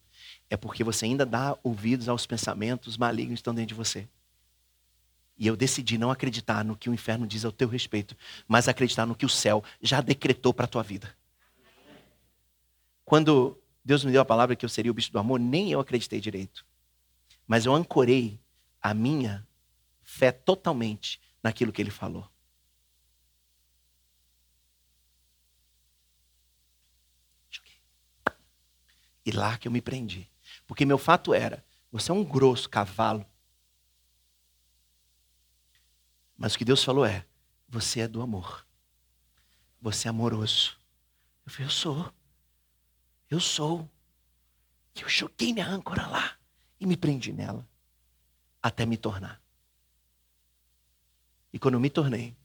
é 0.50 0.56
porque 0.56 0.82
você 0.82 1.04
ainda 1.04 1.24
dá 1.24 1.56
ouvidos 1.62 2.08
aos 2.08 2.26
pensamentos 2.26 2.96
malignos 2.96 3.34
que 3.34 3.40
estão 3.40 3.54
dentro 3.54 3.68
de 3.68 3.74
você. 3.74 4.08
E 5.38 5.46
eu 5.46 5.56
decidi 5.56 5.98
não 5.98 6.10
acreditar 6.10 6.64
no 6.64 6.76
que 6.76 6.88
o 6.88 6.94
inferno 6.94 7.26
diz 7.26 7.44
ao 7.44 7.52
teu 7.52 7.68
respeito, 7.68 8.16
mas 8.48 8.68
acreditar 8.68 9.04
no 9.04 9.14
que 9.14 9.26
o 9.26 9.28
céu 9.28 9.62
já 9.82 10.00
decretou 10.00 10.54
para 10.54 10.64
a 10.64 10.68
tua 10.68 10.82
vida. 10.82 11.14
Quando 13.04 13.60
Deus 13.84 14.04
me 14.04 14.10
deu 14.10 14.20
a 14.20 14.24
palavra 14.24 14.56
que 14.56 14.64
eu 14.64 14.68
seria 14.68 14.90
o 14.90 14.94
bicho 14.94 15.12
do 15.12 15.18
amor, 15.18 15.38
nem 15.38 15.70
eu 15.70 15.78
acreditei 15.78 16.20
direito. 16.20 16.64
Mas 17.46 17.66
eu 17.66 17.74
ancorei 17.74 18.40
a 18.82 18.94
minha 18.94 19.46
fé 20.02 20.32
totalmente 20.32 21.20
naquilo 21.42 21.72
que 21.72 21.82
ele 21.82 21.90
falou. 21.90 22.28
E 29.24 29.32
lá 29.32 29.58
que 29.58 29.66
eu 29.66 29.72
me 29.72 29.80
prendi. 29.80 30.28
Porque 30.66 30.84
meu 30.84 30.98
fato 30.98 31.34
era: 31.34 31.64
você 31.90 32.12
é 32.12 32.14
um 32.14 32.24
grosso 32.24 32.70
cavalo 32.70 33.26
Mas 36.36 36.54
o 36.54 36.58
que 36.58 36.64
Deus 36.64 36.84
falou 36.84 37.04
é: 37.04 37.26
você 37.68 38.00
é 38.00 38.08
do 38.08 38.20
amor. 38.20 38.66
Você 39.80 40.08
é 40.08 40.10
amoroso. 40.10 40.78
Eu 41.44 41.52
falei: 41.52 41.66
eu 41.66 41.70
sou. 41.70 42.14
Eu 43.30 43.40
sou. 43.40 43.90
Eu 44.94 45.08
joguei 45.08 45.52
minha 45.52 45.66
âncora 45.66 46.06
lá 46.06 46.38
e 46.80 46.86
me 46.86 46.96
prendi 46.96 47.32
nela 47.32 47.66
até 48.62 48.86
me 48.86 48.96
tornar. 48.96 49.40
E 51.52 51.58
quando 51.58 51.74
eu 51.74 51.80
me 51.80 51.90
tornei, 51.90 52.36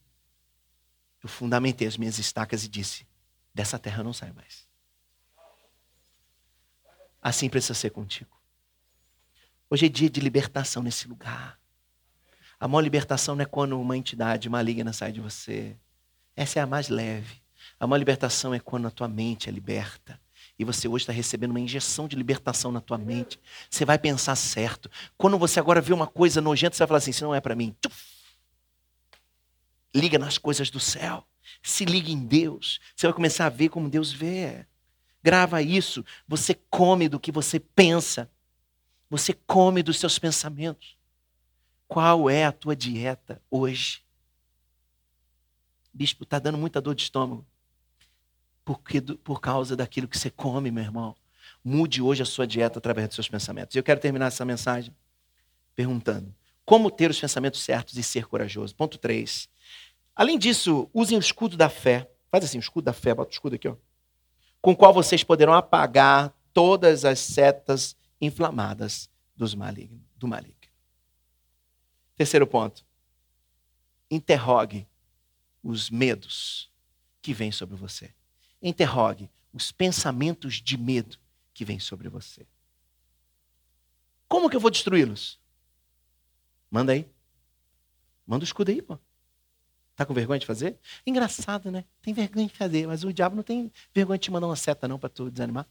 eu 1.23 1.29
fundamentei 1.29 1.87
as 1.87 1.97
minhas 1.97 2.17
estacas 2.17 2.63
e 2.63 2.67
disse: 2.67 3.07
dessa 3.53 3.77
terra 3.77 3.99
eu 3.99 4.03
não 4.03 4.13
saio 4.13 4.33
mais. 4.33 4.67
Assim 7.21 7.49
precisa 7.49 7.73
ser 7.73 7.91
contigo. 7.91 8.35
Hoje 9.69 9.85
é 9.85 9.89
dia 9.89 10.09
de 10.09 10.19
libertação 10.19 10.81
nesse 10.81 11.07
lugar. 11.07 11.60
A 12.61 12.67
maior 12.67 12.81
libertação 12.81 13.33
não 13.33 13.41
é 13.41 13.45
quando 13.45 13.81
uma 13.81 13.97
entidade 13.97 14.47
maligna 14.47 14.93
sai 14.93 15.11
de 15.11 15.19
você. 15.19 15.75
Essa 16.35 16.59
é 16.59 16.61
a 16.61 16.67
mais 16.67 16.89
leve. 16.89 17.41
A 17.79 17.87
maior 17.87 17.97
libertação 17.97 18.53
é 18.53 18.59
quando 18.59 18.87
a 18.87 18.91
tua 18.91 19.07
mente 19.07 19.49
é 19.49 19.51
liberta. 19.51 20.21
E 20.59 20.63
você 20.63 20.87
hoje 20.87 21.01
está 21.01 21.11
recebendo 21.11 21.49
uma 21.49 21.59
injeção 21.59 22.07
de 22.07 22.15
libertação 22.15 22.71
na 22.71 22.79
tua 22.79 22.99
mente. 22.99 23.39
Você 23.67 23.83
vai 23.83 23.97
pensar 23.97 24.35
certo. 24.35 24.91
Quando 25.17 25.39
você 25.39 25.59
agora 25.59 25.81
vê 25.81 25.91
uma 25.91 26.05
coisa 26.05 26.39
nojenta, 26.39 26.75
você 26.75 26.83
vai 26.83 26.87
falar 26.87 26.97
assim: 26.99 27.09
isso 27.09 27.23
não 27.23 27.33
é 27.33 27.41
para 27.41 27.55
mim. 27.55 27.75
Liga 29.91 30.19
nas 30.19 30.37
coisas 30.37 30.69
do 30.69 30.79
céu. 30.79 31.25
Se 31.63 31.83
liga 31.83 32.11
em 32.11 32.27
Deus. 32.27 32.79
Você 32.95 33.07
vai 33.07 33.13
começar 33.15 33.47
a 33.47 33.49
ver 33.49 33.69
como 33.69 33.89
Deus 33.89 34.13
vê. 34.13 34.67
Grava 35.23 35.63
isso. 35.63 36.05
Você 36.27 36.53
come 36.69 37.09
do 37.09 37.19
que 37.19 37.31
você 37.31 37.59
pensa. 37.59 38.29
Você 39.09 39.33
come 39.33 39.81
dos 39.81 39.97
seus 39.97 40.19
pensamentos. 40.19 41.00
Qual 41.91 42.29
é 42.29 42.45
a 42.45 42.53
tua 42.53 42.73
dieta 42.73 43.41
hoje? 43.51 44.01
Bispo, 45.93 46.23
está 46.23 46.39
dando 46.39 46.57
muita 46.57 46.79
dor 46.79 46.95
de 46.95 47.03
estômago. 47.03 47.45
Porque, 48.63 49.01
por 49.01 49.41
causa 49.41 49.75
daquilo 49.75 50.07
que 50.07 50.17
você 50.17 50.29
come, 50.29 50.71
meu 50.71 50.85
irmão. 50.85 51.13
Mude 51.61 52.01
hoje 52.01 52.23
a 52.23 52.25
sua 52.25 52.47
dieta 52.47 52.79
através 52.79 53.09
dos 53.09 53.15
seus 53.15 53.27
pensamentos. 53.27 53.75
Eu 53.75 53.83
quero 53.83 53.99
terminar 53.99 54.27
essa 54.27 54.45
mensagem 54.45 54.95
perguntando: 55.75 56.33
como 56.63 56.89
ter 56.89 57.11
os 57.11 57.19
pensamentos 57.19 57.61
certos 57.61 57.97
e 57.97 58.03
ser 58.03 58.25
corajoso? 58.25 58.73
Ponto 58.73 58.97
3. 58.97 59.49
Além 60.15 60.39
disso, 60.39 60.89
usem 60.93 61.17
o 61.17 61.19
escudo 61.19 61.57
da 61.57 61.67
fé. 61.67 62.09
Faz 62.29 62.45
assim, 62.45 62.57
o 62.57 62.61
escudo 62.61 62.85
da 62.85 62.93
fé, 62.93 63.13
bota 63.13 63.31
o 63.31 63.33
escudo 63.33 63.57
aqui, 63.57 63.67
ó. 63.67 63.75
Com 64.61 64.71
o 64.71 64.77
qual 64.77 64.93
vocês 64.93 65.25
poderão 65.25 65.51
apagar 65.51 66.33
todas 66.53 67.03
as 67.03 67.19
setas 67.19 67.97
inflamadas 68.21 69.09
dos 69.35 69.51
do 69.51 70.27
maligno. 70.29 70.70
Terceiro 72.21 72.45
ponto. 72.45 72.85
Interrogue 74.11 74.87
os 75.63 75.89
medos 75.89 76.71
que 77.19 77.33
vêm 77.33 77.51
sobre 77.51 77.75
você. 77.75 78.13
Interrogue 78.61 79.27
os 79.51 79.71
pensamentos 79.71 80.61
de 80.61 80.77
medo 80.77 81.17
que 81.51 81.65
vêm 81.65 81.79
sobre 81.79 82.09
você. 82.09 82.45
Como 84.27 84.51
que 84.51 84.55
eu 84.55 84.59
vou 84.59 84.69
destruí-los? 84.69 85.39
Manda 86.69 86.91
aí. 86.91 87.09
Manda 88.27 88.43
o 88.43 88.45
escudo 88.45 88.69
aí, 88.69 88.83
pô. 88.83 88.99
Tá 89.95 90.05
com 90.05 90.13
vergonha 90.13 90.39
de 90.39 90.45
fazer? 90.45 90.77
Engraçado, 91.03 91.71
né? 91.71 91.85
Tem 92.03 92.13
vergonha 92.13 92.45
de 92.45 92.55
fazer, 92.55 92.85
mas 92.85 93.03
o 93.03 93.11
diabo 93.11 93.35
não 93.35 93.41
tem 93.41 93.71
vergonha 93.91 94.19
de 94.19 94.25
te 94.25 94.31
mandar 94.31 94.45
uma 94.45 94.55
seta 94.55 94.87
não 94.87 94.99
para 94.99 95.09
tu 95.09 95.31
desanimar. 95.31 95.67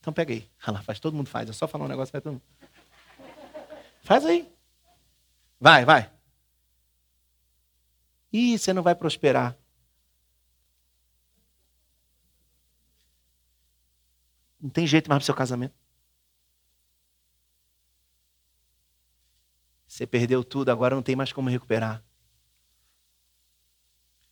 Então 0.00 0.10
pega 0.10 0.32
aí. 0.32 0.50
Olha 0.66 0.78
lá, 0.78 0.82
faz, 0.82 0.98
todo 0.98 1.14
mundo 1.14 1.28
faz. 1.28 1.50
É 1.50 1.52
só 1.52 1.68
falar 1.68 1.84
um 1.84 1.88
negócio, 1.88 2.12
faz 2.12 2.24
todo 2.24 2.32
mundo. 2.32 2.42
Faz 4.02 4.24
aí. 4.24 4.50
Vai, 5.60 5.84
vai. 5.84 6.10
Ih, 8.32 8.58
você 8.58 8.72
não 8.72 8.82
vai 8.82 8.94
prosperar. 8.94 9.56
Não 14.58 14.70
tem 14.70 14.86
jeito 14.86 15.08
mais 15.08 15.18
para 15.18 15.24
o 15.24 15.26
seu 15.26 15.34
casamento. 15.34 15.74
Você 19.86 20.06
perdeu 20.06 20.42
tudo, 20.42 20.70
agora 20.70 20.94
não 20.94 21.02
tem 21.02 21.16
mais 21.16 21.32
como 21.32 21.50
recuperar. 21.50 22.02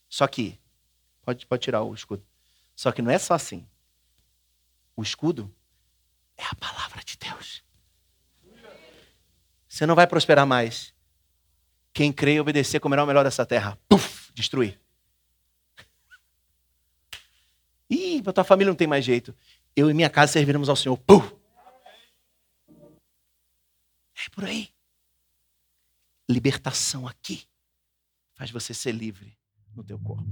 Só 0.08 0.26
que, 0.26 0.58
pode, 1.22 1.44
pode 1.46 1.62
tirar 1.62 1.82
o 1.82 1.94
escudo. 1.94 2.24
Só 2.74 2.92
que 2.92 3.02
não 3.02 3.10
é 3.10 3.18
só 3.18 3.34
assim. 3.34 3.68
O 4.96 5.02
escudo 5.02 5.54
é 6.36 6.44
a 6.44 6.54
palavra 6.54 7.02
de 7.04 7.16
Deus. 7.18 7.62
Você 9.68 9.84
não 9.84 9.94
vai 9.94 10.06
prosperar 10.06 10.46
mais. 10.46 10.94
Quem 11.92 12.12
crê 12.12 12.34
e 12.34 12.40
obedecer 12.40 12.80
comerá 12.80 13.02
o 13.02 13.06
melhor 13.06 13.24
dessa 13.24 13.44
terra. 13.44 13.78
Puf, 13.88 14.32
destruir. 14.32 14.80
Ih, 17.90 18.22
para 18.22 18.32
tua 18.32 18.44
família 18.44 18.70
não 18.70 18.76
tem 18.76 18.86
mais 18.86 19.04
jeito. 19.04 19.34
Eu 19.74 19.90
e 19.90 19.94
minha 19.94 20.10
casa 20.10 20.32
serviremos 20.32 20.68
ao 20.68 20.76
Senhor. 20.76 20.96
Puf. 20.98 21.34
É 24.26 24.30
por 24.30 24.44
aí. 24.44 24.68
Libertação 26.28 27.08
aqui 27.08 27.44
faz 28.34 28.50
você 28.50 28.74
ser 28.74 28.92
livre 28.92 29.36
no 29.74 29.82
teu 29.82 29.98
corpo. 29.98 30.24